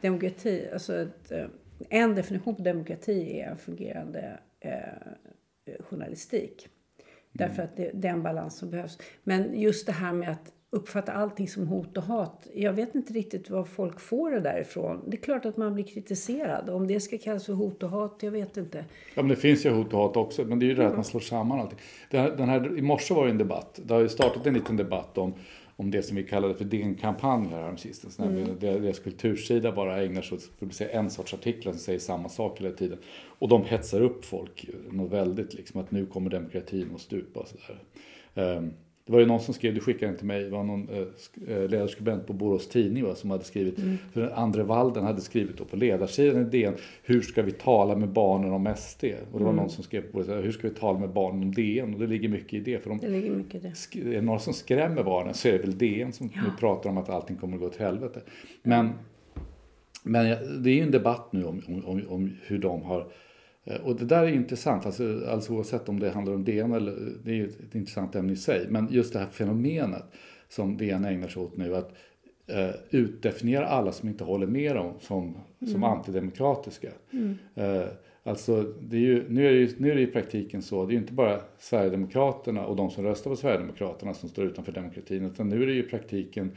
Demokrati, 0.00 0.68
alltså 0.72 0.96
ett, 0.96 1.32
eh, 1.32 1.46
en 1.88 2.14
definition 2.14 2.56
på 2.56 2.62
demokrati 2.62 3.40
är 3.40 3.50
en 3.50 3.58
fungerande 3.58 4.38
eh, 4.60 5.74
journalistik. 5.80 6.66
Mm. 6.66 7.08
Därför 7.32 7.62
att 7.62 7.76
det, 7.76 8.08
är 8.08 8.12
en 8.12 8.22
balans 8.22 8.58
som 8.58 8.70
behövs. 8.70 8.98
Men 9.24 9.60
just 9.60 9.86
det 9.86 9.92
här 9.92 10.12
med 10.12 10.28
att 10.28 10.52
uppfatta 10.70 11.12
allting 11.12 11.48
som 11.48 11.66
hot 11.66 11.96
och 11.96 12.02
hat. 12.02 12.46
Jag 12.54 12.72
vet 12.72 12.94
inte 12.94 13.12
riktigt 13.12 13.50
var 13.50 13.64
folk 13.64 14.00
får 14.00 14.30
det 14.30 14.40
därifrån. 14.40 15.04
Det 15.06 15.16
är 15.16 15.20
klart 15.20 15.44
att 15.44 15.56
man 15.56 15.74
blir 15.74 15.84
kritiserad. 15.84 16.70
Om 16.70 16.86
det 16.86 17.00
ska 17.00 17.18
kallas 17.18 17.46
för 17.46 17.52
hot 17.52 17.82
och 17.82 17.90
hat, 17.90 18.18
jag 18.20 18.30
vet 18.30 18.56
inte. 18.56 18.84
Ja, 19.14 19.22
men 19.22 19.28
det 19.28 19.36
finns 19.36 19.66
ju 19.66 19.70
hot 19.70 19.92
och 19.92 20.00
hat 20.00 20.16
också. 20.16 20.44
Men 20.44 20.58
det 20.58 20.66
är 20.66 20.68
ju 20.68 20.74
det 20.74 20.86
att 20.86 20.94
man 20.94 21.04
slår 21.04 21.20
samman 21.20 21.60
allting. 21.60 21.78
Den 22.10 22.20
här, 22.20 22.30
den 22.30 22.48
här, 22.48 22.78
I 22.78 22.82
morse 22.82 23.14
var 23.14 23.24
det 23.24 23.30
en 23.30 23.38
debatt. 23.38 23.80
Det 23.84 23.94
har 23.94 24.00
ju 24.00 24.08
startat 24.08 24.46
en 24.46 24.54
liten 24.54 24.76
debatt 24.76 25.18
om 25.18 25.34
om 25.80 25.90
det 25.90 26.02
som 26.02 26.16
vi 26.16 26.22
kallade 26.22 26.54
för 26.54 26.64
DN-kampanj 26.64 27.48
här 27.48 27.76
sistens. 27.76 28.18
Mm. 28.18 28.34
Nämligen 28.34 28.82
deras 28.82 28.98
kultursida 28.98 29.72
bara 29.72 30.02
ägnar 30.02 30.22
sig 30.22 30.36
åt 30.36 30.42
att 30.42 30.60
publicera 30.60 30.88
en 30.88 31.10
sorts 31.10 31.34
artiklar 31.34 31.72
som 31.72 31.80
säger 31.80 31.98
samma 31.98 32.28
sak 32.28 32.60
hela 32.60 32.74
tiden. 32.74 32.98
Och 33.38 33.48
de 33.48 33.64
hetsar 33.64 34.00
upp 34.00 34.24
folk 34.24 34.68
något 34.90 35.12
väldigt 35.12 35.54
liksom 35.54 35.80
att 35.80 35.90
nu 35.90 36.06
kommer 36.06 36.30
demokratin 36.30 36.90
att 36.94 37.00
stupa 37.00 37.40
och 37.40 37.48
sådär. 37.48 38.56
Um, 38.56 38.72
det 39.08 39.12
var 39.12 39.20
ju 39.20 39.26
någon 39.26 39.40
som 39.40 39.54
skrev, 39.54 39.74
du 39.74 39.80
skickade 39.80 40.06
den 40.06 40.16
till 40.16 40.26
mig, 40.26 40.44
det 40.44 40.50
var 40.50 40.64
någon 40.64 40.88
eh, 40.88 40.98
eh, 41.56 41.68
ledarskribent 41.68 42.26
på 42.26 42.32
Borås 42.32 42.68
Tidning 42.68 43.04
va, 43.04 43.14
som 43.14 43.30
hade 43.30 43.44
skrivit, 43.44 43.78
mm. 43.78 43.98
för 44.12 44.30
Andre 44.34 44.62
Walden 44.62 45.04
hade 45.04 45.20
skrivit 45.20 45.58
då 45.58 45.64
på 45.64 45.76
ledarsidan 45.76 46.42
i 46.42 46.44
DN, 46.44 46.74
hur 47.02 47.20
ska 47.20 47.42
vi 47.42 47.52
tala 47.52 47.96
med 47.96 48.08
barnen 48.08 48.52
om 48.52 48.74
SD? 48.76 49.04
Och 49.04 49.38
det 49.38 49.44
var 49.44 49.52
mm. 49.52 49.56
någon 49.56 49.70
som 49.70 49.84
skrev 49.84 50.00
på 50.00 50.22
det, 50.22 50.34
hur 50.34 50.52
ska 50.52 50.68
vi 50.68 50.74
tala 50.74 50.98
med 50.98 51.10
barnen 51.10 51.42
om 51.42 51.54
DN? 51.54 51.94
Och 51.94 52.00
det 52.00 52.06
ligger 52.06 52.28
mycket 52.28 52.52
i 52.52 52.60
det. 52.60 52.78
För 52.82 52.90
de, 52.90 52.98
det 52.98 53.08
ligger 53.08 53.30
mycket 53.30 53.54
i 53.54 53.58
det. 53.58 54.00
Är 54.00 54.14
det 54.14 54.20
några 54.20 54.38
som 54.38 54.54
skrämmer 54.54 55.04
barnen 55.04 55.34
så 55.34 55.48
är 55.48 55.52
det 55.52 55.58
väl 55.58 55.78
DN 55.78 56.12
som 56.12 56.30
ja. 56.34 56.40
nu 56.42 56.50
pratar 56.58 56.90
om 56.90 56.98
att 56.98 57.08
allting 57.08 57.36
kommer 57.36 57.54
att 57.54 57.60
gå 57.60 57.68
till 57.68 57.82
helvete. 57.82 58.20
Men, 58.62 58.90
men 60.02 60.24
det 60.62 60.70
är 60.70 60.74
ju 60.74 60.82
en 60.82 60.90
debatt 60.90 61.32
nu 61.32 61.44
om, 61.44 61.62
om, 61.86 62.02
om 62.08 62.36
hur 62.46 62.58
de 62.58 62.82
har 62.82 63.06
och 63.76 63.96
det 63.96 64.04
där 64.04 64.22
är 64.22 64.32
intressant, 64.32 64.86
alltså, 64.86 65.22
alltså 65.28 65.52
oavsett 65.52 65.88
om 65.88 66.00
det 66.00 66.10
handlar 66.10 66.34
om 66.34 66.44
DN 66.44 66.72
eller 66.72 67.12
det 67.24 67.30
är 67.30 67.34
ju 67.34 67.46
ett 67.46 67.74
intressant 67.74 68.14
ämne 68.14 68.32
i 68.32 68.36
sig. 68.36 68.66
Men 68.68 68.88
just 68.90 69.12
det 69.12 69.18
här 69.18 69.26
fenomenet 69.26 70.04
som 70.48 70.76
DN 70.76 71.04
ägnar 71.04 71.28
sig 71.28 71.42
åt 71.42 71.56
nu, 71.56 71.76
att 71.76 71.92
eh, 72.46 72.70
utdefiniera 72.90 73.66
alla 73.66 73.92
som 73.92 74.08
inte 74.08 74.24
håller 74.24 74.46
med 74.46 74.76
dem 74.76 74.94
som, 75.00 75.36
som 75.58 75.68
mm. 75.68 75.84
antidemokratiska. 75.84 76.88
Mm. 77.12 77.34
Eh, 77.54 77.88
alltså, 78.22 78.62
det 78.62 78.96
är 78.96 79.00
ju, 79.00 79.24
nu, 79.28 79.46
är 79.46 79.52
det 79.52 79.58
ju, 79.58 79.70
nu 79.78 79.90
är 79.90 79.94
det 79.94 80.02
i 80.02 80.06
praktiken 80.06 80.62
så, 80.62 80.86
det 80.86 80.90
är 80.90 80.94
ju 80.94 81.00
inte 81.00 81.12
bara 81.12 81.40
Sverigedemokraterna 81.58 82.66
och 82.66 82.76
de 82.76 82.90
som 82.90 83.04
röstar 83.04 83.30
på 83.30 83.36
Sverigedemokraterna 83.36 84.14
som 84.14 84.28
står 84.28 84.44
utanför 84.44 84.72
demokratin, 84.72 85.24
utan 85.24 85.48
nu 85.48 85.62
är 85.62 85.66
det 85.66 85.72
ju 85.72 85.80
i 85.80 85.88
praktiken 85.88 86.50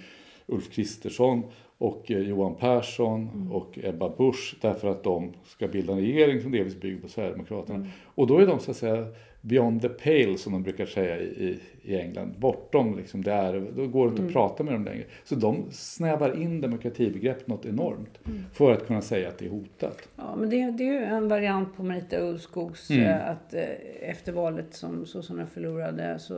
Ulf 0.45 0.71
Kristersson 0.71 1.43
och 1.81 2.11
eh, 2.11 2.19
Johan 2.19 2.55
Persson 2.55 3.29
mm. 3.33 3.51
och 3.51 3.79
Ebba 3.83 4.09
Busch 4.17 4.55
därför 4.61 4.87
att 4.87 5.03
de 5.03 5.33
ska 5.43 5.67
bilda 5.67 5.93
en 5.93 5.99
regering 5.99 6.41
som 6.41 6.51
delvis 6.51 6.79
bygger 6.79 7.01
på 7.01 7.07
Sverigedemokraterna. 7.07 7.75
Mm. 7.75 7.89
Och 8.15 8.27
då 8.27 8.37
är 8.37 8.47
de 8.47 8.59
så 8.59 8.71
att 8.71 8.77
säga 8.77 9.07
beyond 9.41 9.81
the 9.81 9.89
pale 9.89 10.37
som 10.37 10.53
de 10.53 10.63
brukar 10.63 10.85
säga 10.85 11.19
i, 11.19 11.59
i 11.81 11.95
England. 11.97 12.35
Bortom 12.37 12.97
liksom 12.97 13.23
det 13.23 13.31
är, 13.31 13.71
då 13.75 13.87
går 13.87 14.05
det 14.05 14.09
inte 14.09 14.21
mm. 14.21 14.27
att 14.27 14.33
prata 14.33 14.63
med 14.63 14.73
dem 14.73 14.85
längre. 14.85 15.03
Så 15.23 15.35
de 15.35 15.65
snävar 15.71 16.41
in 16.41 16.61
demokratibegreppet 16.61 17.47
något 17.47 17.65
enormt 17.65 18.19
mm. 18.25 18.43
för 18.53 18.71
att 18.71 18.87
kunna 18.87 19.01
säga 19.01 19.29
att 19.29 19.37
det 19.37 19.45
är 19.45 19.49
hotat. 19.49 20.09
Ja, 20.15 20.35
men 20.35 20.49
det, 20.49 20.71
det 20.71 20.83
är 20.83 20.93
ju 20.93 21.03
en 21.03 21.27
variant 21.27 21.77
på 21.77 21.83
Marita 21.83 22.17
Ulvskogs 22.19 22.89
mm. 22.89 23.01
Eh, 23.03 23.29
att 23.29 23.53
eh, 23.53 23.63
efter 24.01 24.31
valet 24.31 24.73
som 24.73 25.05
sossarna 25.05 25.45
förlorade 25.45 26.19
så 26.19 26.33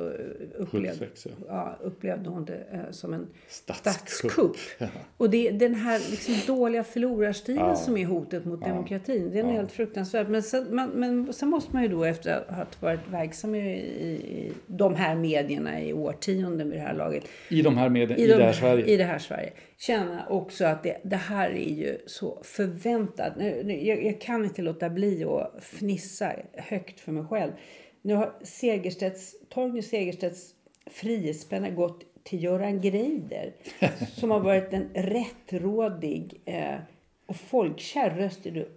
upplevde, 0.58 0.90
76, 0.90 1.28
ja. 1.30 1.46
Ja, 1.48 1.76
upplevde 1.82 2.30
hon 2.30 2.46
det 2.46 2.64
som 2.92 3.14
en 3.14 3.28
statskupp. 3.48 3.94
statskupp. 3.94 4.56
Ja. 4.78 4.88
Och 5.18 5.30
det 5.34 5.48
är 5.48 5.52
den 5.52 5.76
här 5.76 6.00
liksom 6.12 6.56
dåliga 6.56 6.84
förlorarstilen 6.84 7.66
ja. 7.66 7.76
som 7.76 7.98
är 7.98 8.06
hotet 8.06 8.46
mot 8.46 8.62
demokratin. 8.62 9.32
Det 9.32 9.40
är 9.40 9.44
helt 9.44 9.72
fruktansvärt. 9.72 10.28
Men 10.28 10.44
sen, 10.44 10.64
men, 10.70 10.90
men 10.90 11.34
sen 11.34 11.50
måste 11.50 11.74
man 11.74 11.84
ju 11.84 11.90
då 11.90 12.04
efter 12.04 12.36
att 12.36 12.56
ha 12.56 12.66
varit 12.80 13.00
verksam 13.12 13.56
i, 13.56 13.60
i 13.60 14.52
de 14.68 14.96
här 14.96 15.16
medierna 15.16 15.82
i 15.82 15.94
årtionden 15.94 16.70
vid 16.70 16.80
det 16.80 16.84
här 16.84 16.94
laget. 16.94 17.24
I 17.50 17.62
de 17.62 17.78
här 17.78 17.90
medierna, 17.90 18.24
i, 18.24 18.28
de, 18.28 18.34
i 18.34 18.38
det 18.38 18.44
här 18.44 18.54
Sverige? 18.54 18.86
I 18.86 18.98
det 18.98 19.04
här 19.04 19.20
Sverige. 19.20 19.54
Känna 19.78 20.28
också 20.30 20.66
att 20.66 20.84
det, 20.84 20.98
det 21.04 21.16
här 21.16 21.50
är 21.50 21.74
ju 21.74 21.98
så 22.06 22.40
förväntat. 22.44 23.34
Nu, 23.38 23.62
nu, 23.64 23.86
jag, 23.86 24.06
jag, 24.06 24.22
kan 24.22 24.44
inte 24.44 24.62
låta 24.62 24.90
bli 24.90 25.24
att 25.24 25.64
fnissa 25.64 26.32
högt 26.54 27.00
för 27.00 27.12
mig 27.12 27.26
själv. 27.26 27.52
Nu 28.02 28.14
har 28.14 28.34
Segerstedts, 28.44 29.36
Torgny 29.50 29.82
Segerstedts 29.82 30.54
frihetspenna 30.92 31.70
gått 31.70 32.13
till 32.24 32.44
Göran 32.44 32.82
Greider 32.82 33.54
som 34.16 34.32
har 34.32 34.40
varit 34.40 34.74
en 34.74 34.90
rättrådig 34.94 36.42
eh, 36.46 36.76
och 37.26 37.36
folkkär 37.36 38.10
röst 38.10 38.46
i 38.46 38.52
det 38.52 38.68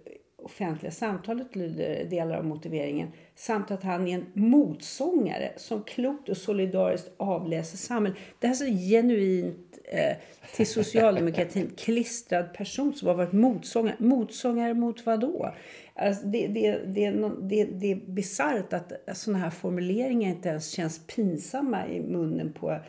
offentliga 0.47 0.91
samtalet, 0.91 1.55
lyder 1.55 2.05
delar 2.05 2.37
av 2.37 2.45
motiveringen 2.45 3.11
samt 3.35 3.71
att 3.71 3.83
han 3.83 4.07
är 4.07 4.15
en 4.15 4.25
motsångare 4.33 5.51
som 5.55 5.83
klokt 5.83 6.29
och 6.29 6.37
solidariskt 6.37 7.11
avläser 7.17 7.77
samhället. 7.77 8.19
Det 8.39 8.47
här 8.47 8.53
är 8.53 8.57
så 8.57 8.65
genuint 8.65 9.79
eh, 9.83 10.15
till 10.55 10.67
socialdemokratin 10.67 11.71
klistrad 11.77 12.53
person 12.53 12.93
som 12.93 13.07
har 13.07 13.15
varit 13.15 13.33
motsångare. 13.33 13.95
Motsångare 13.99 14.73
mot 14.73 15.05
vad 15.05 15.19
då? 15.19 15.53
Alltså 15.93 16.27
det, 16.27 16.47
det, 16.47 16.77
det, 16.85 17.11
det, 17.41 17.65
det 17.65 17.91
är 17.91 17.95
bisarrt 17.95 18.73
att 18.73 18.91
sådana 19.13 19.43
här 19.43 19.49
formuleringar 19.49 20.29
inte 20.29 20.49
ens 20.49 20.71
känns 20.71 21.07
pinsamma 21.07 21.87
i 21.87 21.99
munnen 22.01 22.53
på 22.53 22.79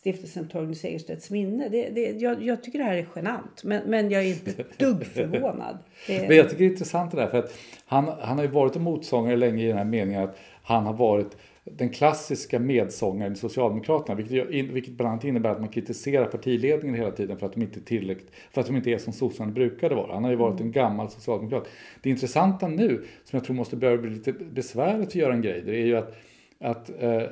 stiftelsen 0.00 0.48
Torgny 0.48 0.74
Segerstedts 0.74 1.30
minne. 1.30 1.68
Det, 1.68 1.88
det, 1.88 2.10
jag, 2.10 2.42
jag, 2.42 2.62
tycker 2.62 2.78
det 2.78 2.84
här 2.84 2.96
är 2.96 3.06
genant, 3.14 3.64
men, 3.64 3.82
men 3.90 4.10
jag 4.10 4.22
är 4.22 4.28
inte 4.28 4.64
dugg 4.76 5.06
förvånad. 5.14 5.78
Det... 6.06 6.28
Men 6.28 6.36
jag 6.36 6.48
tycker 6.48 6.58
det 6.58 6.68
är 6.68 6.70
intressant 6.70 7.10
det 7.10 7.16
där, 7.16 7.26
för 7.26 7.38
att 7.38 7.58
han, 7.86 8.04
han 8.20 8.36
har 8.36 8.44
ju 8.44 8.50
varit 8.50 8.76
en 8.76 8.82
motsångare 8.82 9.36
länge 9.36 9.64
i 9.64 9.68
den 9.68 9.76
här 9.76 9.84
meningen 9.84 10.22
att 10.22 10.38
han 10.62 10.86
har 10.86 10.92
varit 10.92 11.36
den 11.64 11.90
klassiska 11.90 12.58
medsångaren 12.58 13.32
i 13.32 13.36
Socialdemokraterna, 13.36 14.14
vilket, 14.14 14.48
vilket 14.50 14.92
bland 14.92 15.12
annat 15.12 15.24
innebär 15.24 15.50
att 15.50 15.60
man 15.60 15.68
kritiserar 15.68 16.24
partiledningen 16.24 16.96
hela 16.96 17.10
tiden 17.10 17.38
för 17.38 17.46
att 17.46 17.52
de 17.52 17.62
inte, 17.62 17.80
tillräckligt, 17.80 18.30
för 18.50 18.60
att 18.60 18.66
de 18.66 18.76
inte 18.76 18.90
är 18.90 18.98
som 18.98 19.12
sossarna 19.12 19.52
brukade 19.52 19.94
vara. 19.94 20.14
Han 20.14 20.24
har 20.24 20.30
ju 20.30 20.36
varit 20.36 20.60
en 20.60 20.72
gammal 20.72 21.10
socialdemokrat. 21.10 21.68
Det 22.02 22.10
intressanta 22.10 22.68
nu, 22.68 23.04
som 23.24 23.36
jag 23.36 23.44
tror 23.44 23.56
måste 23.56 23.76
börja 23.76 23.96
bli 23.96 24.10
lite 24.10 24.32
besvärligt 24.32 25.12
för 25.12 25.18
Göran 25.18 25.42
Greider, 25.42 25.72
är 25.72 25.86
ju 25.86 25.96
att 25.96 26.16
att 26.58 26.90
eh, 27.02 27.22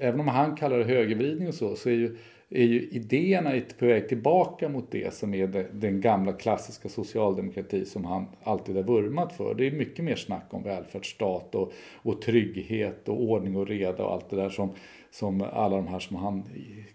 även 0.00 0.20
om 0.20 0.28
han 0.28 0.56
kallar 0.56 0.78
det 0.78 0.84
högervridning 0.84 1.48
och 1.48 1.54
så, 1.54 1.76
så 1.76 1.88
är 1.88 1.94
ju, 1.94 2.16
är 2.50 2.64
ju 2.64 2.88
idéerna 2.90 3.60
på 3.78 3.86
väg 3.86 4.08
tillbaka 4.08 4.68
mot 4.68 4.90
det 4.90 5.14
som 5.14 5.34
är 5.34 5.46
det, 5.46 5.66
den 5.72 6.00
gamla 6.00 6.32
klassiska 6.32 6.88
socialdemokrati 6.88 7.84
som 7.84 8.04
han 8.04 8.26
alltid 8.42 8.76
har 8.76 8.82
vurmat 8.82 9.32
för. 9.32 9.54
Det 9.54 9.66
är 9.66 9.70
mycket 9.70 10.04
mer 10.04 10.16
snack 10.16 10.46
om 10.50 10.62
välfärdsstat 10.62 11.54
och, 11.54 11.72
och 11.94 12.22
trygghet 12.22 13.08
och 13.08 13.22
ordning 13.22 13.56
och 13.56 13.66
reda 13.66 14.04
och 14.04 14.12
allt 14.12 14.30
det 14.30 14.36
där 14.36 14.50
som, 14.50 14.70
som 15.10 15.42
alla 15.52 15.76
de 15.76 15.86
här 15.86 15.98
som 15.98 16.16
han 16.16 16.42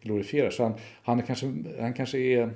glorifierar. 0.01 0.49
Så 0.49 0.63
han, 0.63 0.73
han, 1.03 1.21
kanske, 1.21 1.53
han 1.79 1.93
kanske 1.93 2.17
är, 2.17 2.49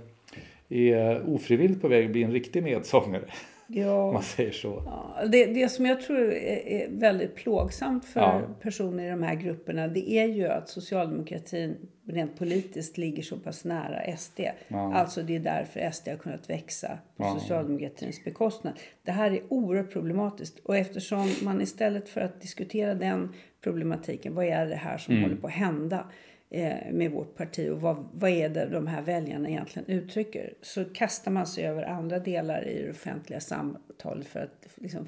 är 0.69 1.29
ofrivilligt 1.29 1.81
på 1.81 1.88
väg 1.88 2.05
att 2.05 2.12
bli 2.12 2.24
en 2.24 2.31
riktig 2.31 2.63
medsångare. 2.63 3.25
Ja. 3.67 4.12
man 4.12 4.24
säger 4.24 4.51
så. 4.51 4.83
Ja, 4.86 5.25
det, 5.31 5.45
det 5.45 5.69
som 5.69 5.86
jag 5.86 6.01
tror 6.01 6.31
är, 6.33 6.88
väldigt 6.89 7.36
plågsamt 7.36 8.05
för 8.05 8.19
Ja. 8.19 8.41
personer 8.62 9.05
i 9.07 9.09
de 9.09 9.24
här 9.24 9.36
grupperna 9.36 9.88
det 9.88 10.09
är 10.12 10.25
ju 10.25 10.47
att 10.47 10.69
socialdemokratin 10.69 11.75
rent 12.07 12.38
politiskt 12.39 12.97
ligger 12.97 13.24
så 13.24 13.38
pass 13.38 13.65
nära 13.65 14.17
SD. 14.17 14.39
Alltså 14.69 15.21
det 15.21 15.36
är 15.36 15.39
därför 15.39 15.91
SD 15.91 16.07
har 16.07 16.15
kunnat 16.17 16.50
växa 16.50 16.97
på 17.17 17.24
socialdemokratins 17.39 18.24
bekostnad. 18.24 18.74
Det 19.03 19.12
här 19.12 19.31
är 19.31 19.39
oerhört 19.50 19.91
problematiskt 19.93 20.59
och 20.59 20.77
eftersom 20.77 21.31
man 21.43 21.62
istället 21.62 22.09
för 22.09 22.21
att 22.21 22.41
diskutera 22.41 22.93
den 22.95 23.33
problematiken, 23.62 24.36
vad 24.36 24.45
är 24.45 24.65
det 24.65 24.75
här 24.75 24.97
som 24.97 25.21
håller 25.21 25.36
på 25.36 25.47
att 25.47 25.53
hända? 25.53 26.05
Eh, 26.50 26.92
med 26.94 27.12
vårt 27.12 27.36
parti 27.36 27.70
och 27.70 27.82
vad, 27.82 28.08
vad 28.13 28.30
är 28.30 28.50
det 28.50 28.66
de 28.66 28.88
här 28.88 29.01
väljarna 29.01 29.50
egentligen 29.50 29.89
uttrycker. 29.89 30.54
Så 30.62 30.86
kastar 30.86 31.32
man 31.32 31.48
sig 31.48 31.66
över 31.66 31.84
andra 31.84 32.20
delar 32.20 32.68
i 32.68 32.84
det 32.84 32.89
offentliga 32.89 33.39
samtalet 33.39 34.27
för 34.27 34.39
att 34.39 34.68
liksom, 34.75 35.08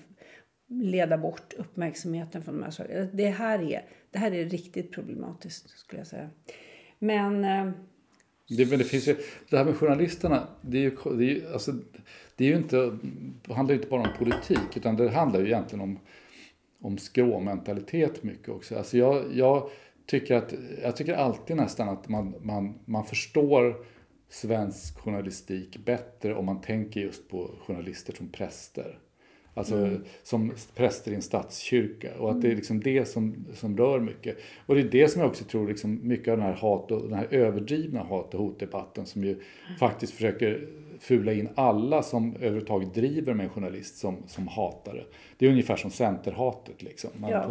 leda 0.67 1.17
bort 1.17 1.53
uppmärksamheten 1.57 2.43
från 2.43 2.57
de 2.57 2.63
här 2.63 2.71
sakerna. 2.71 3.07
Det 3.13 3.29
här 3.29 3.59
är, 3.71 3.85
det 4.11 4.19
här 4.19 4.31
är 4.31 4.45
riktigt 4.45 4.91
problematiskt 4.91 5.69
skulle 5.69 5.99
jag 5.99 6.07
säga. 6.07 6.29
Men 6.99 7.43
eh, 7.43 7.71
Det, 8.57 8.69
men 8.69 8.79
det, 8.79 8.85
finns 8.85 9.07
ju, 9.07 9.15
det 9.49 9.57
här 9.57 9.65
med 9.65 9.75
journalisterna, 9.75 10.47
det 10.61 10.77
är 10.77 10.81
ju, 10.81 10.95
det 11.17 11.25
är 11.25 11.29
ju, 11.29 11.53
alltså, 11.53 11.71
det 12.35 12.45
är 12.45 12.49
ju 12.49 12.55
inte, 12.55 12.97
det 13.47 13.53
handlar 13.53 13.73
ju 13.73 13.79
inte 13.79 13.89
bara 13.89 14.01
om 14.01 14.17
politik, 14.17 14.77
utan 14.77 14.95
det 14.95 15.09
handlar 15.09 15.39
ju 15.39 15.45
egentligen 15.45 15.81
om, 15.83 15.99
om 16.81 16.97
skråmentalitet 16.97 18.23
mycket 18.23 18.49
också. 18.49 18.77
Alltså 18.77 18.97
jag, 18.97 19.25
jag, 19.33 19.69
tycker 20.09 20.35
att, 20.35 20.53
jag 20.83 20.95
tycker 20.95 21.13
alltid 21.13 21.55
nästan 21.55 21.89
att 21.89 22.09
man, 22.09 22.35
man, 22.41 22.79
man 22.85 23.05
förstår 23.05 23.85
svensk 24.29 24.99
journalistik 24.99 25.77
bättre 25.85 26.35
om 26.35 26.45
man 26.45 26.61
tänker 26.61 27.01
just 27.01 27.29
på 27.29 27.51
journalister 27.67 28.13
som 28.13 28.29
präster. 28.29 28.99
Alltså 29.53 29.97
som 30.23 30.53
präster 30.75 31.11
i 31.11 31.15
en 31.15 31.21
statskyrka. 31.21 32.17
Och 32.19 32.31
att 32.31 32.41
det 32.41 32.51
är 32.51 32.55
liksom 32.55 32.79
det 32.79 33.05
som, 33.05 33.45
som 33.53 33.77
rör 33.77 33.99
mycket. 33.99 34.37
Och 34.65 34.75
det 34.75 34.81
är 34.81 34.89
det 34.91 35.07
som 35.07 35.21
jag 35.21 35.29
också 35.29 35.43
tror 35.43 35.67
liksom 35.67 36.07
mycket 36.07 36.31
av 36.31 36.37
den 36.37 36.45
här, 36.45 36.53
hat 36.53 36.91
och, 36.91 37.01
den 37.01 37.13
här 37.13 37.27
överdrivna 37.31 38.03
hat 38.03 38.33
och 38.33 38.39
hotdebatten 38.39 39.05
som 39.05 39.23
ju 39.23 39.41
faktiskt 39.79 40.13
försöker 40.13 40.67
fula 40.99 41.33
in 41.33 41.49
alla 41.55 42.03
som 42.03 42.35
överhuvudtaget 42.35 42.93
driver 42.93 43.33
med 43.33 43.43
en 43.43 43.49
journalist 43.49 43.97
som, 43.97 44.17
som 44.27 44.47
hatare. 44.47 45.03
Det 45.37 45.45
är 45.45 45.49
ungefär 45.49 45.75
som 45.75 45.91
centerhatet. 45.91 46.81
Liksom. 46.83 47.09
Man, 47.17 47.29
Ja. 47.31 47.43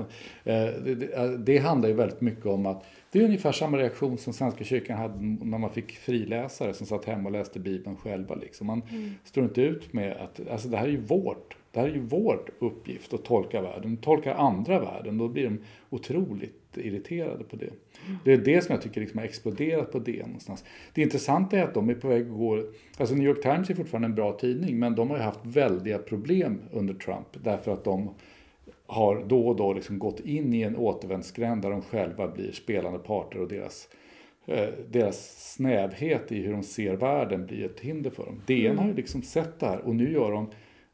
eh, 0.44 0.70
det, 0.84 0.94
det, 0.94 1.36
det 1.36 1.58
handlar 1.58 1.88
ju 1.88 1.94
väldigt 1.94 2.20
mycket 2.20 2.46
om 2.46 2.66
att 2.66 2.84
det 3.12 3.18
är 3.18 3.24
ungefär 3.24 3.52
samma 3.52 3.78
reaktion 3.78 4.18
som 4.18 4.32
Svenska 4.32 4.64
kyrkan 4.64 4.98
hade 4.98 5.14
när 5.46 5.58
man 5.58 5.70
fick 5.70 5.92
friläsare 5.92 6.72
som 6.74 6.86
satt 6.86 7.04
hemma 7.04 7.28
och 7.28 7.32
läste 7.32 7.60
Bibeln 7.60 7.96
själva. 7.96 8.34
Liksom. 8.34 8.66
Man 8.66 8.82
står 9.24 9.44
inte 9.44 9.62
ut 9.62 9.92
med 9.92 10.12
att, 10.16 10.48
alltså 10.50 10.68
det 10.68 10.76
här 10.76 10.84
är 10.84 10.90
ju 10.90 11.00
vårt, 11.00 11.56
det 11.78 11.82
här 11.82 11.90
är 11.90 11.94
ju 11.94 12.00
vår 12.00 12.40
uppgift 12.58 13.14
att 13.14 13.25
tolka 13.25 13.62
världen. 13.62 13.97
Tolkar 13.97 14.35
andra 14.35 14.80
världen, 14.80 15.18
då 15.18 15.28
blir 15.28 15.44
de 15.44 15.58
otroligt 15.90 16.76
irriterade 16.76 17.44
på 17.44 17.56
det. 17.56 17.70
Det 18.25 18.32
är 18.32 18.37
det 18.37 18.64
som 18.64 18.73
jag 18.73 18.82
tycker 18.82 19.00
liksom 19.00 19.18
har 19.18 19.26
exploderat 19.26 19.92
på 19.92 19.99
DN 19.99 20.26
någonstans. 20.26 20.64
Det 20.94 21.02
intressanta 21.02 21.58
är 21.58 21.62
att 21.62 21.75
de 21.75 21.90
är 21.90 21.94
på 21.94 22.08
väg 22.08 22.23
att 22.23 22.38
gå, 22.38 22.64
alltså 22.99 23.14
New 23.14 23.26
York 23.26 23.42
Times 23.42 23.70
är 23.70 23.75
fortfarande 23.75 24.06
en 24.06 24.14
bra 24.14 24.32
tidning, 24.32 24.78
men 24.78 24.94
de 24.94 25.11
har 25.11 25.16
ju 25.16 25.23
haft 25.23 25.40
väldiga 25.42 25.99
problem 25.99 26.61
under 26.73 26.94
Trump 26.94 27.26
därför 27.32 27.73
att 27.73 27.85
de 27.85 28.11
har 28.87 29.25
då 29.26 29.49
och 29.49 29.56
då 29.56 29.73
liksom 29.73 29.99
gått 29.99 30.20
in 30.20 30.54
i 30.54 30.62
en 30.62 30.76
återvändsgränd 30.76 31.62
där 31.62 31.70
de 31.70 31.82
själva 31.82 32.28
blir 32.28 32.52
spelande 32.52 32.99
parter 32.99 33.40
och 33.40 33.49
deras, 33.49 33.88
eh, 34.47 34.68
deras 34.90 35.52
snävhet 35.54 36.32
i 36.32 36.42
hur 36.42 36.52
de 36.52 36.62
ser 36.62 36.97
världen 36.97 37.47
blir 37.47 37.64
ett 37.64 37.80
hinder 37.80 38.11
för 38.11 38.25
dem. 38.25 38.42
DN 38.47 38.78
har 38.78 38.87
ju 38.87 38.94
liksom 38.94 39.23
sett 39.23 39.61
det 39.61 39.66
här 39.66 39.78
och 39.78 39.97
nu 39.97 40.12
gör 40.12 40.32
de 40.32 40.49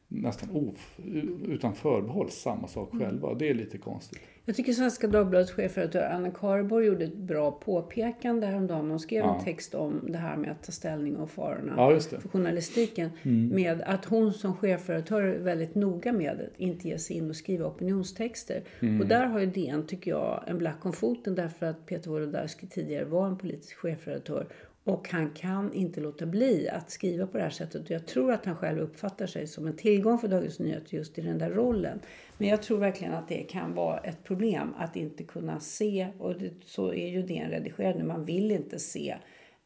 nästan 0.07 0.49
of, 0.51 0.99
utan 1.47 1.73
förbehåll 1.75 2.29
samma 2.29 2.67
sak 2.67 2.89
själva. 2.91 3.33
Det 3.33 3.49
är 3.49 3.53
lite 3.53 3.77
konstigt. 3.77 4.19
Jag 4.47 4.55
tycker 4.55 4.73
Svenska 4.73 5.07
Dagbladets 5.07 5.51
chefredaktör 5.51 6.01
Anna 6.01 6.31
Karborg 6.31 6.85
gjorde 6.85 7.05
ett 7.05 7.15
bra 7.15 7.51
påpekande 7.51 8.47
häromdagen. 8.47 8.89
Hon 8.89 8.99
skrev 8.99 9.19
Ja. 9.23 9.37
en 9.37 9.43
text 9.45 9.75
om 9.75 10.01
det 10.11 10.17
här 10.17 10.37
med 10.37 10.51
att 10.51 10.63
ta 10.63 10.71
ställning 10.71 11.15
och 11.17 11.29
farorna 11.31 11.73
Ja, 11.77 11.99
för 11.99 12.29
journalistiken. 12.29 13.09
Med 13.51 13.81
att 13.81 14.05
hon 14.05 14.33
som 14.33 14.55
chefredaktör 14.55 15.21
är 15.21 15.39
väldigt 15.39 15.75
noga 15.75 16.13
med 16.13 16.31
att 16.31 16.59
inte 16.59 16.87
ge 16.87 16.97
sig 16.97 17.15
in 17.17 17.29
och 17.29 17.35
skriva 17.35 17.65
opinionstexter. 17.67 18.63
Och 19.01 19.07
där 19.07 19.25
har 19.25 19.39
ju 19.39 19.45
DN, 19.45 19.87
tycker 19.87 20.11
jag, 20.11 20.43
en 20.47 20.57
black 20.57 20.85
om 20.85 20.93
foten 20.93 21.35
därför 21.35 21.65
att 21.65 21.85
Peter 21.85 22.09
Wolodarski 22.09 22.67
tidigare 22.67 23.05
var 23.05 23.27
en 23.27 23.37
politisk 23.37 23.77
chefredaktör. 23.77 24.47
Och 24.87 25.09
han 25.09 25.29
kan 25.29 25.73
inte 25.73 26.01
låta 26.01 26.25
bli 26.25 26.69
att 26.69 26.91
skriva 26.91 27.27
på 27.27 27.37
det 27.37 27.43
här 27.43 27.49
sättet. 27.49 27.81
Och 27.85 27.91
jag 27.91 28.05
tror 28.05 28.31
att 28.31 28.45
han 28.45 28.55
själv 28.55 28.79
uppfattar 28.79 29.27
sig 29.27 29.47
som 29.47 29.67
en 29.67 29.75
tillgång 29.75 30.17
för 30.19 30.27
Dagens 30.27 30.59
Nyheter 30.59 30.97
just 30.97 31.17
i 31.17 31.21
den 31.21 31.37
där 31.37 31.49
rollen. 31.49 31.99
Men 32.37 32.47
jag 32.47 32.61
tror 32.61 32.77
verkligen 32.77 33.13
att 33.13 33.27
det 33.27 33.43
kan 33.43 33.73
vara 33.73 33.97
ett 33.97 34.23
problem 34.23 34.73
att 34.77 34.95
inte 34.95 35.23
kunna 35.23 35.59
se, 35.59 36.07
och 36.19 36.39
det, 36.39 36.51
så 36.65 36.93
är 36.93 37.07
ju 37.07 37.21
det 37.21 37.37
en 37.37 37.49
redigerad 37.49 37.95
nu, 37.97 38.03
man 38.03 38.25
vill 38.25 38.51
inte 38.51 38.79
se 38.79 39.15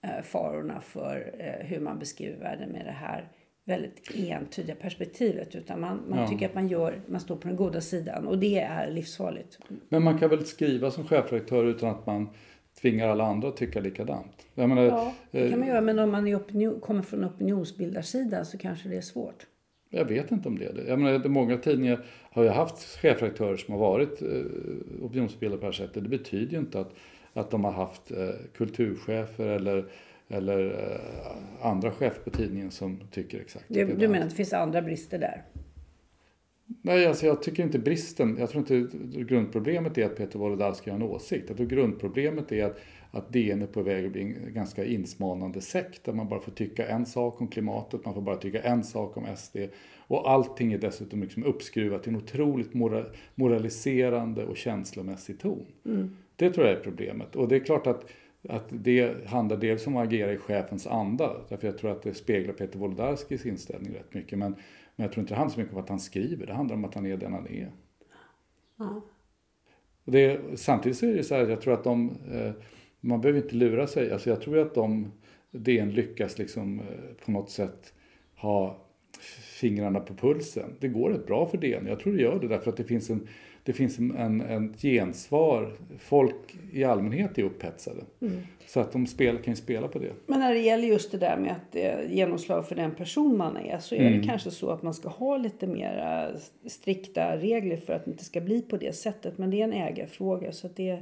eh, 0.04 0.24
farorna 0.24 0.82
för 0.82 1.34
eh, 1.40 1.66
hur 1.68 1.80
man 1.80 2.00
beskriver 2.00 2.38
världen 2.40 2.70
med 2.70 2.86
det 2.86 2.92
här 2.92 3.32
väldigt 3.66 4.12
entydiga 4.16 4.76
perspektivet. 4.76 5.56
Utan 5.56 5.80
man, 5.82 6.02
man 6.08 6.20
Ja. 6.20 6.28
tycker 6.28 6.46
att 6.46 6.56
man, 6.56 6.68
gör, 6.68 7.02
man 7.08 7.20
står 7.20 7.36
på 7.36 7.48
den 7.48 7.58
goda 7.58 7.82
sidan 7.82 8.28
och 8.28 8.38
det 8.40 8.60
är 8.60 8.92
livsfarligt. 8.92 9.60
Men 9.90 10.04
man 10.04 10.20
kan 10.20 10.30
väl 10.30 10.46
skriva 10.46 10.92
som 10.92 11.08
chefredaktör 11.08 11.66
utan 11.66 11.90
att 11.90 12.06
man 12.06 12.30
tvingar 12.82 13.08
alla 13.08 13.24
andra 13.24 13.48
att 13.48 13.58
tycka 13.58 13.80
likadant? 13.80 14.48
Jag 14.56 14.70
menar, 14.70 14.84
Ja, 14.84 15.14
det 15.32 15.40
kan 15.44 15.54
eh, 15.54 15.60
man 15.60 15.68
göra, 15.68 15.82
men 15.82 16.00
om 16.00 16.12
man 16.12 16.28
är 16.28 16.36
opinion, 16.38 16.80
kommer 16.80 17.02
från 17.02 17.26
opinionsbildarsidan 17.26 18.46
så 18.46 18.58
kanske 18.58 18.90
det 18.90 18.98
är 18.98 19.02
svårt. 19.02 19.46
Jag 19.90 20.06
vet 20.06 20.32
inte 20.32 20.48
om 20.50 20.60
det 20.60 20.66
är 20.66 20.74
det. 20.74 20.84
Jag 20.88 21.00
menar, 21.00 21.20
det- 21.20 21.30
många 21.30 21.58
tidningar 21.58 22.06
har 22.32 22.44
ju 22.44 22.50
haft 22.50 22.98
chefredaktörer 22.98 23.58
som 23.58 23.74
har 23.74 23.80
varit 23.82 24.22
eh, 24.22 24.28
opinionsbildare 25.02 25.58
på 25.60 25.62
det 25.62 25.68
här 25.68 25.88
sättet. 25.88 26.04
Det 26.04 26.10
betyder 26.10 26.52
ju 26.54 26.60
inte 26.60 26.80
att, 26.80 26.92
att 27.34 27.52
de 27.52 27.64
har 27.64 27.72
haft 27.72 28.12
eh, 28.12 28.18
kulturchefer 28.58 29.46
eller, 29.48 29.86
eller 30.28 30.66
eh, 30.70 31.68
andra 31.68 31.92
chefer 31.92 32.22
på 32.24 32.30
tidningen 32.30 32.72
som 32.72 33.00
tycker 33.12 33.40
exakt 33.40 33.66
Du, 33.68 33.86
du 33.86 34.08
menar 34.08 34.24
att 34.24 34.30
det 34.30 34.36
finns 34.36 34.54
andra 34.54 34.82
brister 34.82 35.20
där? 35.20 35.44
Nej, 36.82 37.06
alltså 37.06 37.26
jag 37.26 37.42
tycker 37.42 37.64
inte 37.64 37.80
bristen, 37.80 38.38
jag 38.40 38.50
tror 38.50 38.72
inte 38.72 38.98
grundproblemet 39.24 39.98
är 39.98 40.06
att 40.06 40.16
Peter 40.16 40.40
Wolodarski 40.40 40.90
har 40.90 40.98
en 40.98 41.04
åsikt. 41.04 41.46
Jag 41.48 41.58
tror 41.58 41.68
grundproblemet 41.68 42.52
är 42.52 42.66
att, 42.66 42.80
att 43.12 43.34
DN 43.34 43.62
är 43.62 43.68
på 43.68 43.82
väg 43.82 44.06
att 44.06 44.12
bli 44.12 44.22
en 44.22 44.54
ganska 44.54 44.86
insmanande 44.86 45.62
sekt 45.62 46.04
där 46.04 46.14
man 46.14 46.30
bara 46.30 46.40
får 46.40 46.52
tycka 46.52 46.88
en 46.88 47.06
sak 47.06 47.42
om 47.42 47.48
klimatet, 47.48 48.06
man 48.06 48.14
får 48.14 48.22
bara 48.22 48.36
tycka 48.36 48.62
en 48.62 48.84
sak 48.84 49.18
om 49.18 49.26
SD 49.38 49.58
och 49.98 50.32
allting 50.32 50.74
är 50.74 50.78
dessutom 50.78 51.22
liksom 51.24 51.44
uppskruvat 51.44 52.04
till 52.04 52.14
en 52.14 52.22
otroligt 52.22 52.74
mora, 52.74 53.06
moraliserande 53.36 54.46
och 54.46 54.58
känslomässig 54.58 55.40
ton. 55.40 55.66
Det 56.36 56.50
tror 56.50 56.68
jag 56.68 56.76
är 56.76 56.84
problemet 56.84 57.36
och 57.36 57.48
det 57.48 57.56
är 57.56 57.60
klart 57.60 57.88
att 57.88 58.10
att 58.48 58.66
det 58.70 59.28
handlar 59.28 59.58
dels 59.58 59.88
om 59.88 59.98
att 59.98 60.08
agera 60.08 60.34
i 60.34 60.38
chefens 60.38 60.88
anda, 60.88 61.36
därför 61.50 61.68
jag 61.68 61.78
tror 61.78 61.92
att 61.92 62.02
det 62.02 62.14
speglar 62.14 62.54
Peter 62.54 62.80
Wolodarskis 62.80 63.46
inställning 63.46 63.94
rätt 63.94 64.14
mycket. 64.14 64.38
Men, 64.38 64.52
men 64.96 65.04
jag 65.04 65.12
tror 65.12 65.22
inte 65.22 65.34
det 65.34 65.38
handlar 65.38 65.54
så 65.54 65.60
mycket 65.60 65.76
om 65.76 65.82
att 65.82 65.90
han 65.90 66.00
skriver, 66.00 66.46
det 66.46 66.54
handlar 66.54 66.76
om 66.76 66.86
att 66.86 66.96
han 66.96 67.06
är 67.06 67.18
den 67.18 67.34
han 67.34 67.48
är. 67.48 67.72
Ja. 68.78 69.02
Det, 70.06 70.40
samtidigt 70.56 70.98
så 70.98 71.06
är 71.06 71.14
det 71.14 71.24
så 71.24 71.36
här, 71.36 71.48
jag 71.48 71.62
tror 71.62 71.74
att 71.74 71.84
de, 71.84 72.18
eh, 72.32 72.52
man 73.00 73.22
behöver 73.22 73.42
inte 73.42 73.56
lura 73.56 73.88
sig. 73.88 74.12
Alltså 74.12 74.30
jag 74.30 74.42
tror 74.42 74.58
att 74.58 74.76
de, 74.76 75.12
DN 75.52 75.92
lyckas 75.92 76.38
liksom 76.38 76.80
eh, 76.80 77.26
på 77.26 77.32
något 77.32 77.50
sätt 77.50 77.94
ha 78.36 78.86
fingrarna 79.60 80.00
på 80.00 80.14
pulsen. 80.14 80.76
Det 80.80 80.88
går 80.88 81.10
rätt 81.10 81.28
bra 81.28 81.46
för 81.46 81.58
DN. 81.58 81.88
Jag 81.88 82.00
tror 82.00 82.14
det 82.14 82.22
gör 82.22 82.40
det 82.40 82.48
därför 82.48 82.72
att 82.72 82.78
det 82.78 82.84
finns 82.84 83.10
en, 83.10 83.28
det 83.70 83.74
finns 83.74 84.00
en, 84.00 84.16
en, 84.16 84.42
en 84.42 84.74
gensvar. 84.74 85.72
Folk 86.00 86.36
i 86.72 86.84
allmänhet 86.84 87.38
är 87.38 87.44
upphetsade. 87.44 88.02
Så 88.68 88.80
att 88.80 88.92
de 88.92 89.08
spel, 89.08 89.38
kan 89.38 89.52
ju 89.52 89.56
spela 89.56 89.88
på 89.88 90.00
det. 90.00 90.12
Men 90.28 90.40
när 90.40 90.54
det 90.54 90.60
gäller 90.60 90.88
just 90.88 91.12
det 91.12 91.18
där 91.18 91.38
med 91.38 91.52
att 91.52 91.72
det 91.72 91.86
är 91.86 92.04
genomslag 92.10 92.68
för 92.68 92.76
den 92.76 92.92
person 92.92 93.38
man 93.38 93.58
är 93.58 93.80
så 93.80 93.96
är 93.96 94.00
Mm. 94.00 94.22
det 94.22 94.28
kanske 94.28 94.52
så 94.52 94.70
att 94.70 94.84
man 94.84 94.94
ska 94.94 95.10
ha 95.10 95.38
lite 95.38 95.68
mer 95.68 96.36
strikta 96.68 97.38
regler 97.38 97.78
för 97.78 97.94
att 97.94 98.06
det 98.06 98.12
inte 98.12 98.24
ska 98.24 98.42
bli 98.42 98.62
på 98.62 98.78
det 98.78 98.96
sättet. 98.96 99.38
Men 99.38 99.50
det 99.50 99.60
är 99.62 99.64
en 99.64 99.74
ägarfråga 99.74 100.52
så 100.52 100.68
det, 100.76 101.00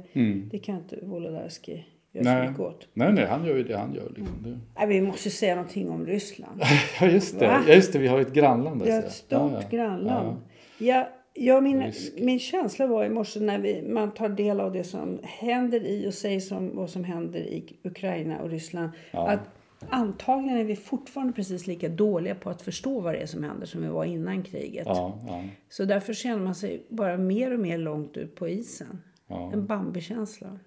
det 0.50 0.58
kan 0.58 0.76
inte 0.76 0.98
Wolodarski 1.02 1.84
Mm. 2.14 2.54
Nej. 2.54 2.72
nej, 2.94 3.12
nej, 3.12 3.26
han 3.26 3.44
gör 3.46 3.56
ju 3.56 3.62
det 3.62 3.76
han 3.76 3.94
gör. 3.94 4.08
Liksom. 4.16 4.36
Det. 4.44 4.58
Nej, 4.78 4.86
vi 4.88 5.00
måste 5.00 5.30
säga 5.30 5.54
någonting 5.54 5.90
om 5.90 6.06
Ryssland. 6.06 6.62
Ja, 7.00 7.06
just 7.06 7.38
det. 7.38 7.44
Ja, 7.44 7.74
just 7.74 7.92
det. 7.92 7.98
Vi 7.98 8.06
har 8.08 8.20
ett 8.20 8.32
grannland. 8.32 8.84
Där, 8.84 8.98
ett 8.98 9.12
stort 9.12 9.32
Ja, 9.52 9.60
ja. 9.62 9.68
grannland. 9.70 10.36
Ja, 10.78 11.08
ja, 11.38 11.60
min, 11.60 11.92
min 12.16 12.38
känsla 12.38 12.86
var 12.86 13.04
i 13.04 13.08
morse 13.08 13.40
när 13.40 13.58
vi, 13.58 13.82
man 13.82 14.10
tar 14.10 14.28
del 14.28 14.60
av 14.60 14.72
det 14.72 14.84
som 14.84 15.18
händer 15.22 15.86
i 15.86 16.08
och 16.08 16.14
sägs 16.14 16.52
om 16.52 16.76
vad 16.76 16.90
som 16.90 17.04
händer 17.04 17.40
i 17.40 17.76
Ukraina 17.82 18.40
och 18.40 18.50
Ryssland. 18.50 18.90
Att 19.10 19.40
antagligen 19.88 20.58
är 20.58 20.64
vi 20.64 20.76
fortfarande 20.76 21.32
precis 21.32 21.66
lika 21.66 21.88
dåliga 21.88 22.34
på 22.34 22.50
att 22.50 22.62
förstå 22.62 23.00
vad 23.00 23.14
det 23.14 23.18
är 23.18 23.26
som 23.26 23.44
händer 23.44 23.66
som 23.66 23.82
vi 23.82 23.88
var 23.88 24.04
innan 24.04 24.42
kriget. 24.42 24.86
Ja, 24.86 25.18
ja, 25.26 25.44
Så 25.68 25.84
därför 25.84 26.12
känner 26.12 26.44
man 26.44 26.54
sig 26.54 26.82
bara 26.88 27.16
mer 27.16 27.54
och 27.54 27.60
mer 27.60 27.78
långt 27.78 28.16
ut 28.16 28.34
på 28.34 28.48
isen. 28.48 29.02
ja. 29.26 29.50
En 29.52 29.66
Bambi-känsla. 29.66 30.58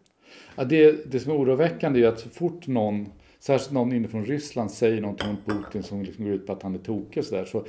Ja, 0.55 0.63
det, 0.63 1.11
det 1.11 1.19
som 1.19 1.31
är 1.31 1.35
oroväckande 1.37 2.03
är 2.03 2.07
att 2.07 2.19
så 2.19 2.29
fort 2.29 2.67
någon 2.67 3.07
särskilt 3.41 3.71
någon 3.71 3.93
inifrån 3.93 4.25
Ryssland 4.25 4.71
säger 4.71 5.01
någonting 5.01 5.29
om 5.29 5.37
Putin 5.45 5.83
som 5.83 6.01
liksom 6.01 6.25
går 6.25 6.33
ut 6.33 6.47
på 6.47 6.53
att 6.53 6.63
han 6.63 6.75
är 6.75 6.79
tokig 6.79 7.23
så, 7.23 7.35
där, 7.35 7.45
så, 7.45 7.65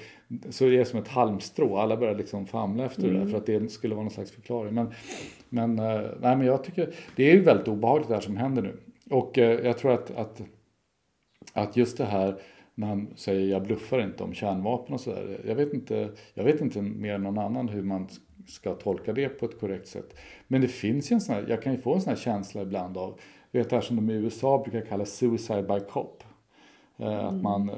så 0.50 0.66
är 0.66 0.70
det 0.70 0.84
som 0.84 0.98
ett 0.98 1.08
halmstrå. 1.08 1.76
Alla 1.76 1.96
börjar 1.96 2.14
liksom 2.14 2.46
famla 2.46 2.86
efter 2.86 3.04
mm. 3.04 3.14
det 3.14 3.20
där 3.20 3.30
för 3.30 3.38
att 3.38 3.46
det 3.46 3.72
skulle 3.72 3.94
vara 3.94 4.04
någon 4.04 4.12
slags 4.12 4.30
förklaring. 4.30 4.74
Men, 4.74 4.92
men, 5.48 5.78
eh, 5.78 6.00
nej, 6.20 6.36
men 6.36 6.46
jag 6.46 6.64
tycker 6.64 6.94
det 7.16 7.30
är 7.30 7.34
ju 7.34 7.42
väldigt 7.42 7.68
obehagligt 7.68 8.08
det 8.08 8.14
här 8.14 8.20
som 8.20 8.36
händer 8.36 8.62
nu. 8.62 8.76
Och 9.10 9.38
eh, 9.38 9.66
jag 9.66 9.78
tror 9.78 9.92
att, 9.92 10.10
att, 10.10 10.42
att 11.52 11.76
just 11.76 11.98
det 11.98 12.04
här 12.04 12.36
när 12.74 12.86
han 12.86 13.08
säger 13.16 13.46
jag 13.50 13.62
bluffar 13.62 14.00
inte 14.00 14.24
om 14.24 14.34
kärnvapen 14.34 14.94
och 14.94 15.00
sådär. 15.00 15.40
Jag 15.46 15.54
vet 15.54 15.74
inte, 15.74 16.10
jag 16.34 16.44
vet 16.44 16.60
inte 16.60 16.82
mer 16.82 17.14
än 17.14 17.22
någon 17.22 17.38
annan 17.38 17.68
hur 17.68 17.82
man 17.82 18.08
ska 18.46 18.74
tolka 18.74 19.12
det 19.12 19.28
på 19.28 19.46
ett 19.46 19.60
korrekt 19.60 19.88
sätt. 19.88 20.16
Men 20.48 20.60
det 20.60 20.68
finns 20.68 21.12
ju 21.12 21.14
en 21.14 21.20
sån 21.20 21.34
här, 21.34 21.44
jag 21.48 21.62
kan 21.62 21.72
ju 21.72 21.78
få 21.78 21.94
en 21.94 22.00
sån 22.00 22.10
här 22.10 22.20
känsla 22.20 22.62
ibland 22.62 22.96
av, 22.96 23.20
vet 23.52 23.70
det 23.70 23.76
här 23.76 23.80
som 23.82 23.96
de 23.96 24.10
i 24.10 24.14
USA 24.14 24.62
brukar 24.64 24.88
kalla 24.88 25.04
suicide 25.04 25.62
by 25.62 25.80
cop. 25.80 26.24
Eh, 26.98 27.24
att 27.24 27.30
mm, 27.30 27.42
man, 27.42 27.70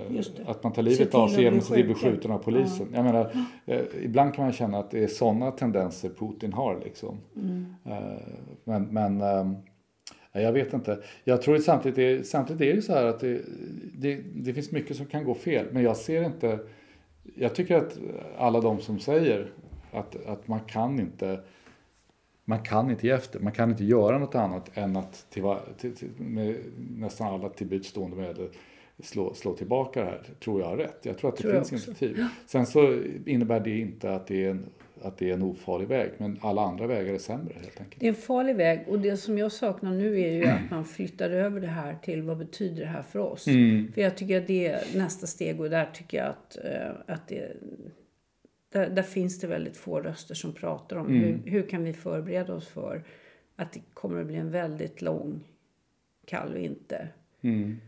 att 0.46 0.62
man 0.62 0.72
tar 0.72 0.82
livet 0.82 1.14
av 1.14 1.28
sig 1.28 1.42
genom 1.42 1.58
att 1.58 1.70
bli 1.70 1.84
beskjuten 1.84 2.30
av 2.30 2.38
polisen. 2.38 2.86
Ja. 2.90 2.96
Jag 2.96 3.04
menar, 3.04 3.30
eh, 3.66 3.80
ibland 4.02 4.34
kan 4.34 4.44
man 4.44 4.52
känna 4.52 4.78
att 4.78 4.90
det 4.90 5.04
är 5.04 5.08
sådana 5.08 5.50
tendenser 5.50 6.08
Putin 6.08 6.52
har. 6.52 6.80
Liksom. 6.84 7.18
Mm. 7.36 7.74
Eh, 7.84 8.18
men, 8.64 8.82
men 8.82 9.20
ehm, 9.20 9.56
jag 10.32 10.52
vet 10.52 10.72
inte. 10.72 10.98
Jag 11.24 11.42
tror 11.42 11.58
samtidigt, 11.58 11.98
är, 11.98 12.22
samtidigt 12.22 12.62
är 12.62 12.76
det 12.76 12.82
så 12.82 12.92
här 12.92 13.04
att 13.04 13.20
det, 13.20 13.40
det, 13.94 14.20
det, 14.34 14.54
finns 14.54 14.72
mycket 14.72 14.96
som 14.96 15.06
kan 15.06 15.24
gå 15.24 15.34
fel. 15.34 15.66
Men 15.70 15.82
jag 15.82 15.96
ser 15.96 16.24
inte... 16.24 16.58
Jag 17.36 17.54
tycker 17.54 17.76
att 17.76 17.98
alla 18.38 18.60
de 18.60 18.80
som 18.80 18.98
säger 18.98 19.50
att, 19.92 20.26
att 20.26 20.48
man 20.48 20.60
kan 20.60 21.00
inte 21.00 21.40
man 22.44 22.62
kan 22.62 22.90
inte 22.90 23.06
ge 23.06 23.12
efter. 23.12 23.40
Man 23.40 23.52
kan 23.52 23.70
inte 23.70 23.84
göra 23.84 24.18
något 24.18 24.34
annat 24.34 24.70
än 24.74 24.96
att 24.96 25.26
till, 25.30 25.44
till, 25.78 25.96
till, 25.96 26.08
med 26.18 26.56
nästan 26.96 27.34
alla 27.34 27.48
tillbudstående 27.48 28.16
medel 28.16 28.48
slå, 29.02 29.34
slå 29.34 29.54
tillbaka 29.54 30.00
det 30.00 30.06
här, 30.06 30.22
tror 30.40 30.60
jag 30.60 30.68
har 30.68 30.76
rätt. 30.76 30.98
Jag 31.02 31.18
tror 31.18 31.30
att 31.30 31.36
det 31.36 31.42
tror 31.42 31.52
finns 31.52 31.72
initiativ. 31.72 32.24
Sen 32.46 32.66
så 32.66 33.02
innebär 33.26 33.60
det 33.60 33.78
inte 33.78 34.14
att 34.14 34.26
det 34.26 34.44
är 34.44 34.50
en 34.50 34.66
att 35.04 35.18
det 35.18 35.30
är 35.30 35.34
en 35.34 35.42
ofarlig 35.42 35.88
väg. 35.88 36.10
Men 36.18 36.38
alla 36.42 36.62
andra 36.62 36.86
vägar 36.86 37.14
är 37.14 37.18
sämre 37.18 37.54
helt 37.54 37.80
enkelt. 37.80 38.00
Det 38.00 38.06
är 38.06 38.08
en 38.08 38.14
farlig 38.14 38.56
väg 38.56 38.84
och 38.88 38.98
det 38.98 39.16
som 39.16 39.38
jag 39.38 39.52
saknar 39.52 39.92
nu 39.92 40.20
är 40.20 40.32
ju 40.32 40.44
att 40.46 40.70
man 40.70 40.84
flyttar 40.84 41.30
över 41.30 41.60
det 41.60 41.66
här 41.66 41.96
till 42.02 42.22
vad 42.22 42.38
betyder 42.38 42.80
det 42.80 42.86
här 42.86 43.02
för 43.02 43.18
oss? 43.18 43.46
Mm. 43.46 43.92
För 43.92 44.00
jag 44.00 44.16
tycker 44.16 44.40
att 44.40 44.46
det 44.46 44.66
är 44.66 44.84
nästa 44.94 45.26
steg 45.26 45.60
och 45.60 45.70
där 45.70 45.90
tycker 45.94 46.18
jag 46.18 46.26
att, 46.26 46.58
eh, 46.64 47.14
att 47.14 47.28
det 47.28 47.56
där, 48.74 48.90
där 48.90 49.02
finns 49.02 49.40
det 49.40 49.46
väldigt 49.46 49.76
få 49.76 50.00
röster 50.00 50.34
som 50.34 50.52
pratar 50.52 50.96
om 50.96 51.06
mm. 51.06 51.20
hur, 51.20 51.50
hur 51.50 51.68
kan 51.68 51.84
vi 51.84 51.92
förbereda 51.92 52.54
oss 52.54 52.68
för 52.68 53.04
att 53.56 53.72
det 53.72 53.80
kommer 53.94 54.20
att 54.20 54.26
bli 54.26 54.36
en 54.36 54.50
väldigt 54.50 55.02
lång 55.02 55.40
kall 56.26 56.54
vinter. 56.54 57.12
Mm. 57.40 57.80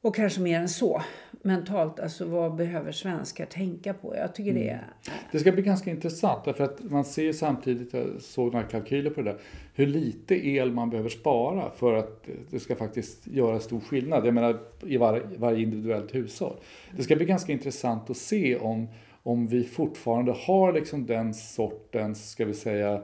Och 0.00 0.14
kanske 0.14 0.40
mer 0.40 0.60
än 0.60 0.68
så. 0.68 1.02
Mentalt, 1.42 2.00
alltså 2.00 2.24
vad 2.24 2.54
behöver 2.54 2.92
svenskar 2.92 3.46
tänka 3.46 3.94
på? 3.94 4.16
Jag 4.16 4.34
tycker 4.34 4.54
det 4.54 4.68
är... 4.68 4.72
Mm. 4.72 5.18
Det 5.32 5.38
ska 5.38 5.52
bli 5.52 5.62
ganska 5.62 5.90
intressant 5.90 6.44
därför 6.44 6.64
att 6.64 6.82
man 6.82 7.04
ser 7.04 7.32
samtidigt, 7.32 7.92
jag 7.92 8.22
såg 8.22 8.52
några 8.52 8.66
kalkyler 8.66 9.10
på 9.10 9.22
det 9.22 9.30
där, 9.30 9.40
hur 9.74 9.86
lite 9.86 10.48
el 10.48 10.72
man 10.72 10.90
behöver 10.90 11.10
spara 11.10 11.70
för 11.70 11.94
att 11.94 12.28
det 12.50 12.60
ska 12.60 12.76
faktiskt 12.76 13.26
göra 13.26 13.60
stor 13.60 13.80
skillnad. 13.80 14.26
Jag 14.26 14.34
menar 14.34 14.58
i 14.82 14.96
var, 14.96 15.22
varje 15.36 15.62
individuellt 15.62 16.14
hushåll. 16.14 16.56
Det 16.96 17.02
ska 17.02 17.16
bli 17.16 17.24
ganska 17.24 17.52
intressant 17.52 18.10
att 18.10 18.16
se 18.16 18.56
om, 18.56 18.88
om 19.26 19.46
vi 19.46 19.64
fortfarande 19.64 20.32
har 20.32 20.72
liksom 20.72 21.06
den 21.06 21.34
sortens, 21.34 22.30
ska 22.30 22.44
vi 22.44 22.54
säga, 22.54 23.02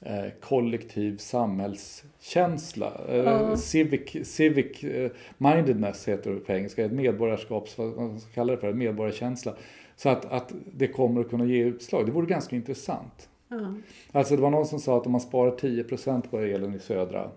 Eh, 0.00 0.30
kollektiv 0.40 1.16
samhällskänsla. 1.16 2.92
Mm. 3.08 3.56
civic, 3.56 4.28
civic 4.28 4.84
eh, 4.84 5.10
mindedness 5.38 6.08
heter 6.08 6.30
det 6.30 6.40
på 6.40 6.52
engelska, 6.52 6.84
ett 6.84 6.92
medborgarskaps, 6.92 7.78
vad 7.78 7.96
man 7.96 8.20
ska 8.20 8.30
kalla 8.32 8.52
det 8.52 8.58
för, 8.58 8.72
medborgarkänsla. 8.72 9.54
Så 9.96 10.08
att, 10.08 10.24
att 10.24 10.52
det 10.72 10.86
kommer 10.86 11.20
att 11.20 11.30
kunna 11.30 11.44
ge 11.44 11.64
utslag. 11.64 12.06
Det 12.06 12.12
vore 12.12 12.26
ganska 12.26 12.56
intressant. 12.56 13.28
Mm. 13.50 13.82
Alltså 14.12 14.36
det 14.36 14.42
var 14.42 14.50
någon 14.50 14.66
som 14.66 14.80
sa 14.80 14.96
att 14.96 15.06
om 15.06 15.12
man 15.12 15.20
sparar 15.20 15.56
10% 15.56 16.28
på 16.30 16.38
elen 16.38 16.74
i 16.74 16.78
södra, 16.78 17.30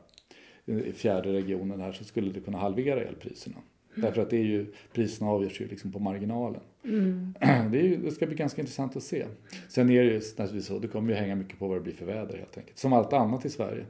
i 0.65 0.91
fjärde 0.91 1.33
regionen 1.33 1.81
här 1.81 1.91
så 1.91 2.03
skulle 2.03 2.31
det 2.31 2.39
kunna 2.39 2.57
halvera 2.57 3.03
elpriserna. 3.03 3.57
Därför 3.95 4.21
att 4.21 4.29
det 4.29 4.37
är 4.37 4.43
ju, 4.43 4.73
priserna 4.93 5.31
avgörs 5.31 5.61
ju 5.61 5.67
liksom 5.67 5.91
på 5.91 5.99
marginalen. 5.99 6.61
Mm. 6.87 7.33
Det, 7.71 7.77
ju, 7.77 7.97
det, 7.97 8.11
ska 8.11 8.25
bli 8.25 8.35
ganska 8.35 8.61
intressant 8.61 8.95
att 8.95 9.03
se. 9.03 9.25
Sen 9.69 9.89
är 9.89 10.03
det 10.03 10.09
ju 10.09 10.13
naturligtvis 10.13 10.65
så, 10.65 10.79
det 10.79 10.87
kommer 10.87 11.13
ju 11.13 11.19
hänga 11.19 11.35
mycket 11.35 11.59
på 11.59 11.67
vad 11.67 11.77
det 11.77 11.81
blir 11.81 11.93
för 11.93 12.05
väder 12.05 12.37
helt 12.37 12.57
enkelt. 12.57 12.77
Som 12.77 12.93
allt 12.93 13.13
annat 13.13 13.45
i 13.45 13.49
Sverige. 13.49 13.85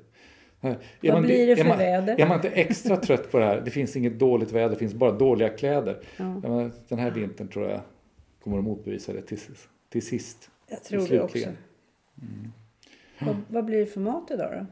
Är 0.61 0.77
vad 1.01 1.13
man, 1.13 1.23
blir 1.23 1.47
det 1.47 1.55
för 1.55 1.63
är 1.63 1.67
man, 1.67 1.77
väder? 1.77 2.21
Är 2.21 2.27
man 2.27 2.35
inte 2.35 2.49
extra 2.49 2.97
trött 2.97 3.31
på 3.31 3.39
det 3.39 3.45
här, 3.45 3.61
det 3.65 3.71
finns 3.71 3.95
inget 3.95 4.19
dåligt 4.19 4.51
väder, 4.51 4.69
det 4.69 4.75
finns 4.75 4.93
bara 4.93 5.11
dåliga 5.11 5.49
kläder. 5.49 5.99
Ja. 6.17 6.69
Den 6.87 6.99
här 6.99 7.11
vintern 7.11 7.47
tror 7.47 7.69
jag 7.69 7.81
kommer 8.43 8.57
att 8.57 8.63
motbevisa 8.63 9.13
det 9.13 9.21
till, 9.21 9.39
till 9.89 10.05
sist. 10.05 10.49
Jag 10.69 10.83
tror 10.83 11.07
det 11.07 11.21
också. 11.21 11.37
Mm. 11.37 12.51
Vad, 13.19 13.35
vad 13.47 13.65
blir 13.65 13.79
det 13.79 13.85
för 13.85 13.99
mat 13.99 14.31
idag 14.31 14.51
då? 14.51 14.65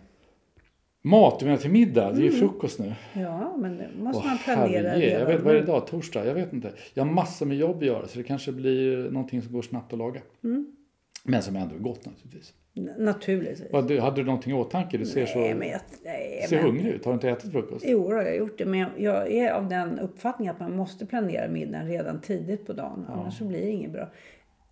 Mat, 1.06 1.40
du 1.40 1.46
menar 1.46 1.58
till 1.58 1.72
middag? 1.72 2.12
Det 2.12 2.18
är 2.18 2.22
ju 2.22 2.28
mm. 2.28 2.40
frukost 2.40 2.80
nu. 2.80 2.94
Ja, 3.14 3.58
men 3.58 3.78
det 3.78 3.90
måste 3.98 4.22
Åh, 4.22 4.28
man 4.28 4.38
planera 4.38 4.90
herre, 4.90 5.10
Jag 5.10 5.26
vet, 5.26 5.42
vad 5.42 5.54
är 5.54 5.58
det 5.58 5.64
idag? 5.64 5.88
Torsdag? 5.88 6.26
Jag 6.26 6.34
vet 6.34 6.54
inte. 6.54 6.72
Jag 6.94 7.06
har 7.06 7.12
massor 7.12 7.46
med 7.46 7.58
jobb 7.58 7.78
att 7.78 7.86
göra 7.86 8.08
så 8.08 8.18
det 8.18 8.24
kanske 8.24 8.52
blir 8.52 9.12
någonting 9.12 9.42
som 9.42 9.54
går 9.54 9.62
snabbt 9.62 9.94
att 9.94 10.00
laga. 10.00 10.22
Mm. 10.44 10.76
Men 11.24 11.42
som 11.42 11.56
ändå 11.56 11.76
är 11.76 11.80
gott 11.80 12.06
naturligtvis. 12.06 12.54
Naturligtvis. 12.98 13.72
Vad, 13.72 13.92
hade 13.92 14.16
du 14.16 14.24
någonting 14.24 14.52
i 14.52 14.56
åtanke? 14.56 14.98
Du 14.98 15.06
ser 15.06 15.20
nej, 15.20 15.28
så 15.34 15.40
men 15.40 15.70
jag, 15.70 15.82
nej, 16.04 16.46
ser 16.50 16.56
men, 16.56 16.66
hungrig 16.66 16.94
ut. 16.94 17.06
Har 17.06 17.12
du 17.12 17.14
inte 17.14 17.30
ätit 17.30 17.52
frukost? 17.52 17.86
Jo, 17.88 18.12
jag 18.12 18.24
har 18.24 18.32
gjort 18.32 18.58
det. 18.58 18.66
Men 18.66 18.88
jag 18.98 19.32
är 19.32 19.52
av 19.52 19.70
den 19.70 20.00
uppfattningen 20.00 20.54
att 20.54 20.60
man 20.60 20.76
måste 20.76 21.06
planera 21.06 21.48
middagen 21.48 21.88
redan 21.88 22.22
tidigt 22.22 22.66
på 22.66 22.74
dagen. 22.74 23.06
Ja. 23.08 23.14
Annars 23.14 23.38
så 23.38 23.44
blir 23.46 23.62
det 23.62 23.70
inget 23.70 23.92
bra. 23.92 24.10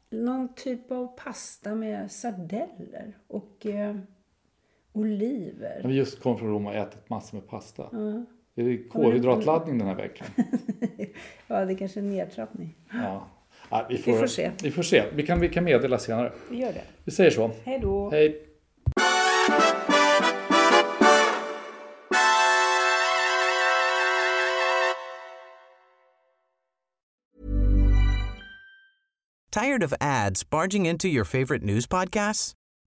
Någon 0.10 0.54
typ 0.56 0.92
av 0.92 1.08
pasta 1.18 1.76
med 1.76 2.12
sardeller 2.12 3.18
och 3.28 3.66
eh, 3.66 3.96
oliver. 4.94 5.82
Vi 5.86 5.94
just 5.94 6.20
kom 6.20 6.38
från 6.38 6.50
Rom 6.50 6.66
och 6.66 6.74
ätit 6.74 7.10
massor 7.10 7.38
med 7.38 7.48
pasta. 7.48 7.90
Ja. 7.92 8.26
Är 8.56 8.64
det 8.64 8.78
kolhydratladdning 8.88 9.78
den 9.78 9.88
här 9.88 9.96
veckan? 9.96 10.28
ja, 11.48 11.66
det 11.66 11.74
är 11.74 11.78
kanske 11.78 12.00
är 12.00 12.02
en 12.02 12.10
nedtrappning. 12.10 12.76
Ja. 12.94 13.28
ja 13.70 13.86
vi, 13.90 13.98
får, 13.98 14.12
vi 14.12 14.18
får 14.18 14.28
se. 14.28 14.52
Vi 14.64 14.72
får 14.72 14.84
se. 14.84 15.04
Vi 15.16 15.26
kan, 15.26 15.40
vi 15.40 15.50
kan 15.50 15.64
meddela 15.64 15.98
senare. 15.98 16.32
Vi 16.50 16.58
gör 16.58 16.74
det. 16.74 16.84
Vi 17.04 17.12
säger 17.12 17.32
så. 17.32 17.52
Hej 17.64 17.80
då. 17.82 18.10
Hej. 18.10 18.50
Tired 29.52 29.84
of 29.84 29.94
ads 30.02 30.50
barging 30.50 30.88
into 30.88 31.08
your 31.08 31.24
favorite 31.24 31.64
news 31.64 31.86
podcasts? 31.86 32.56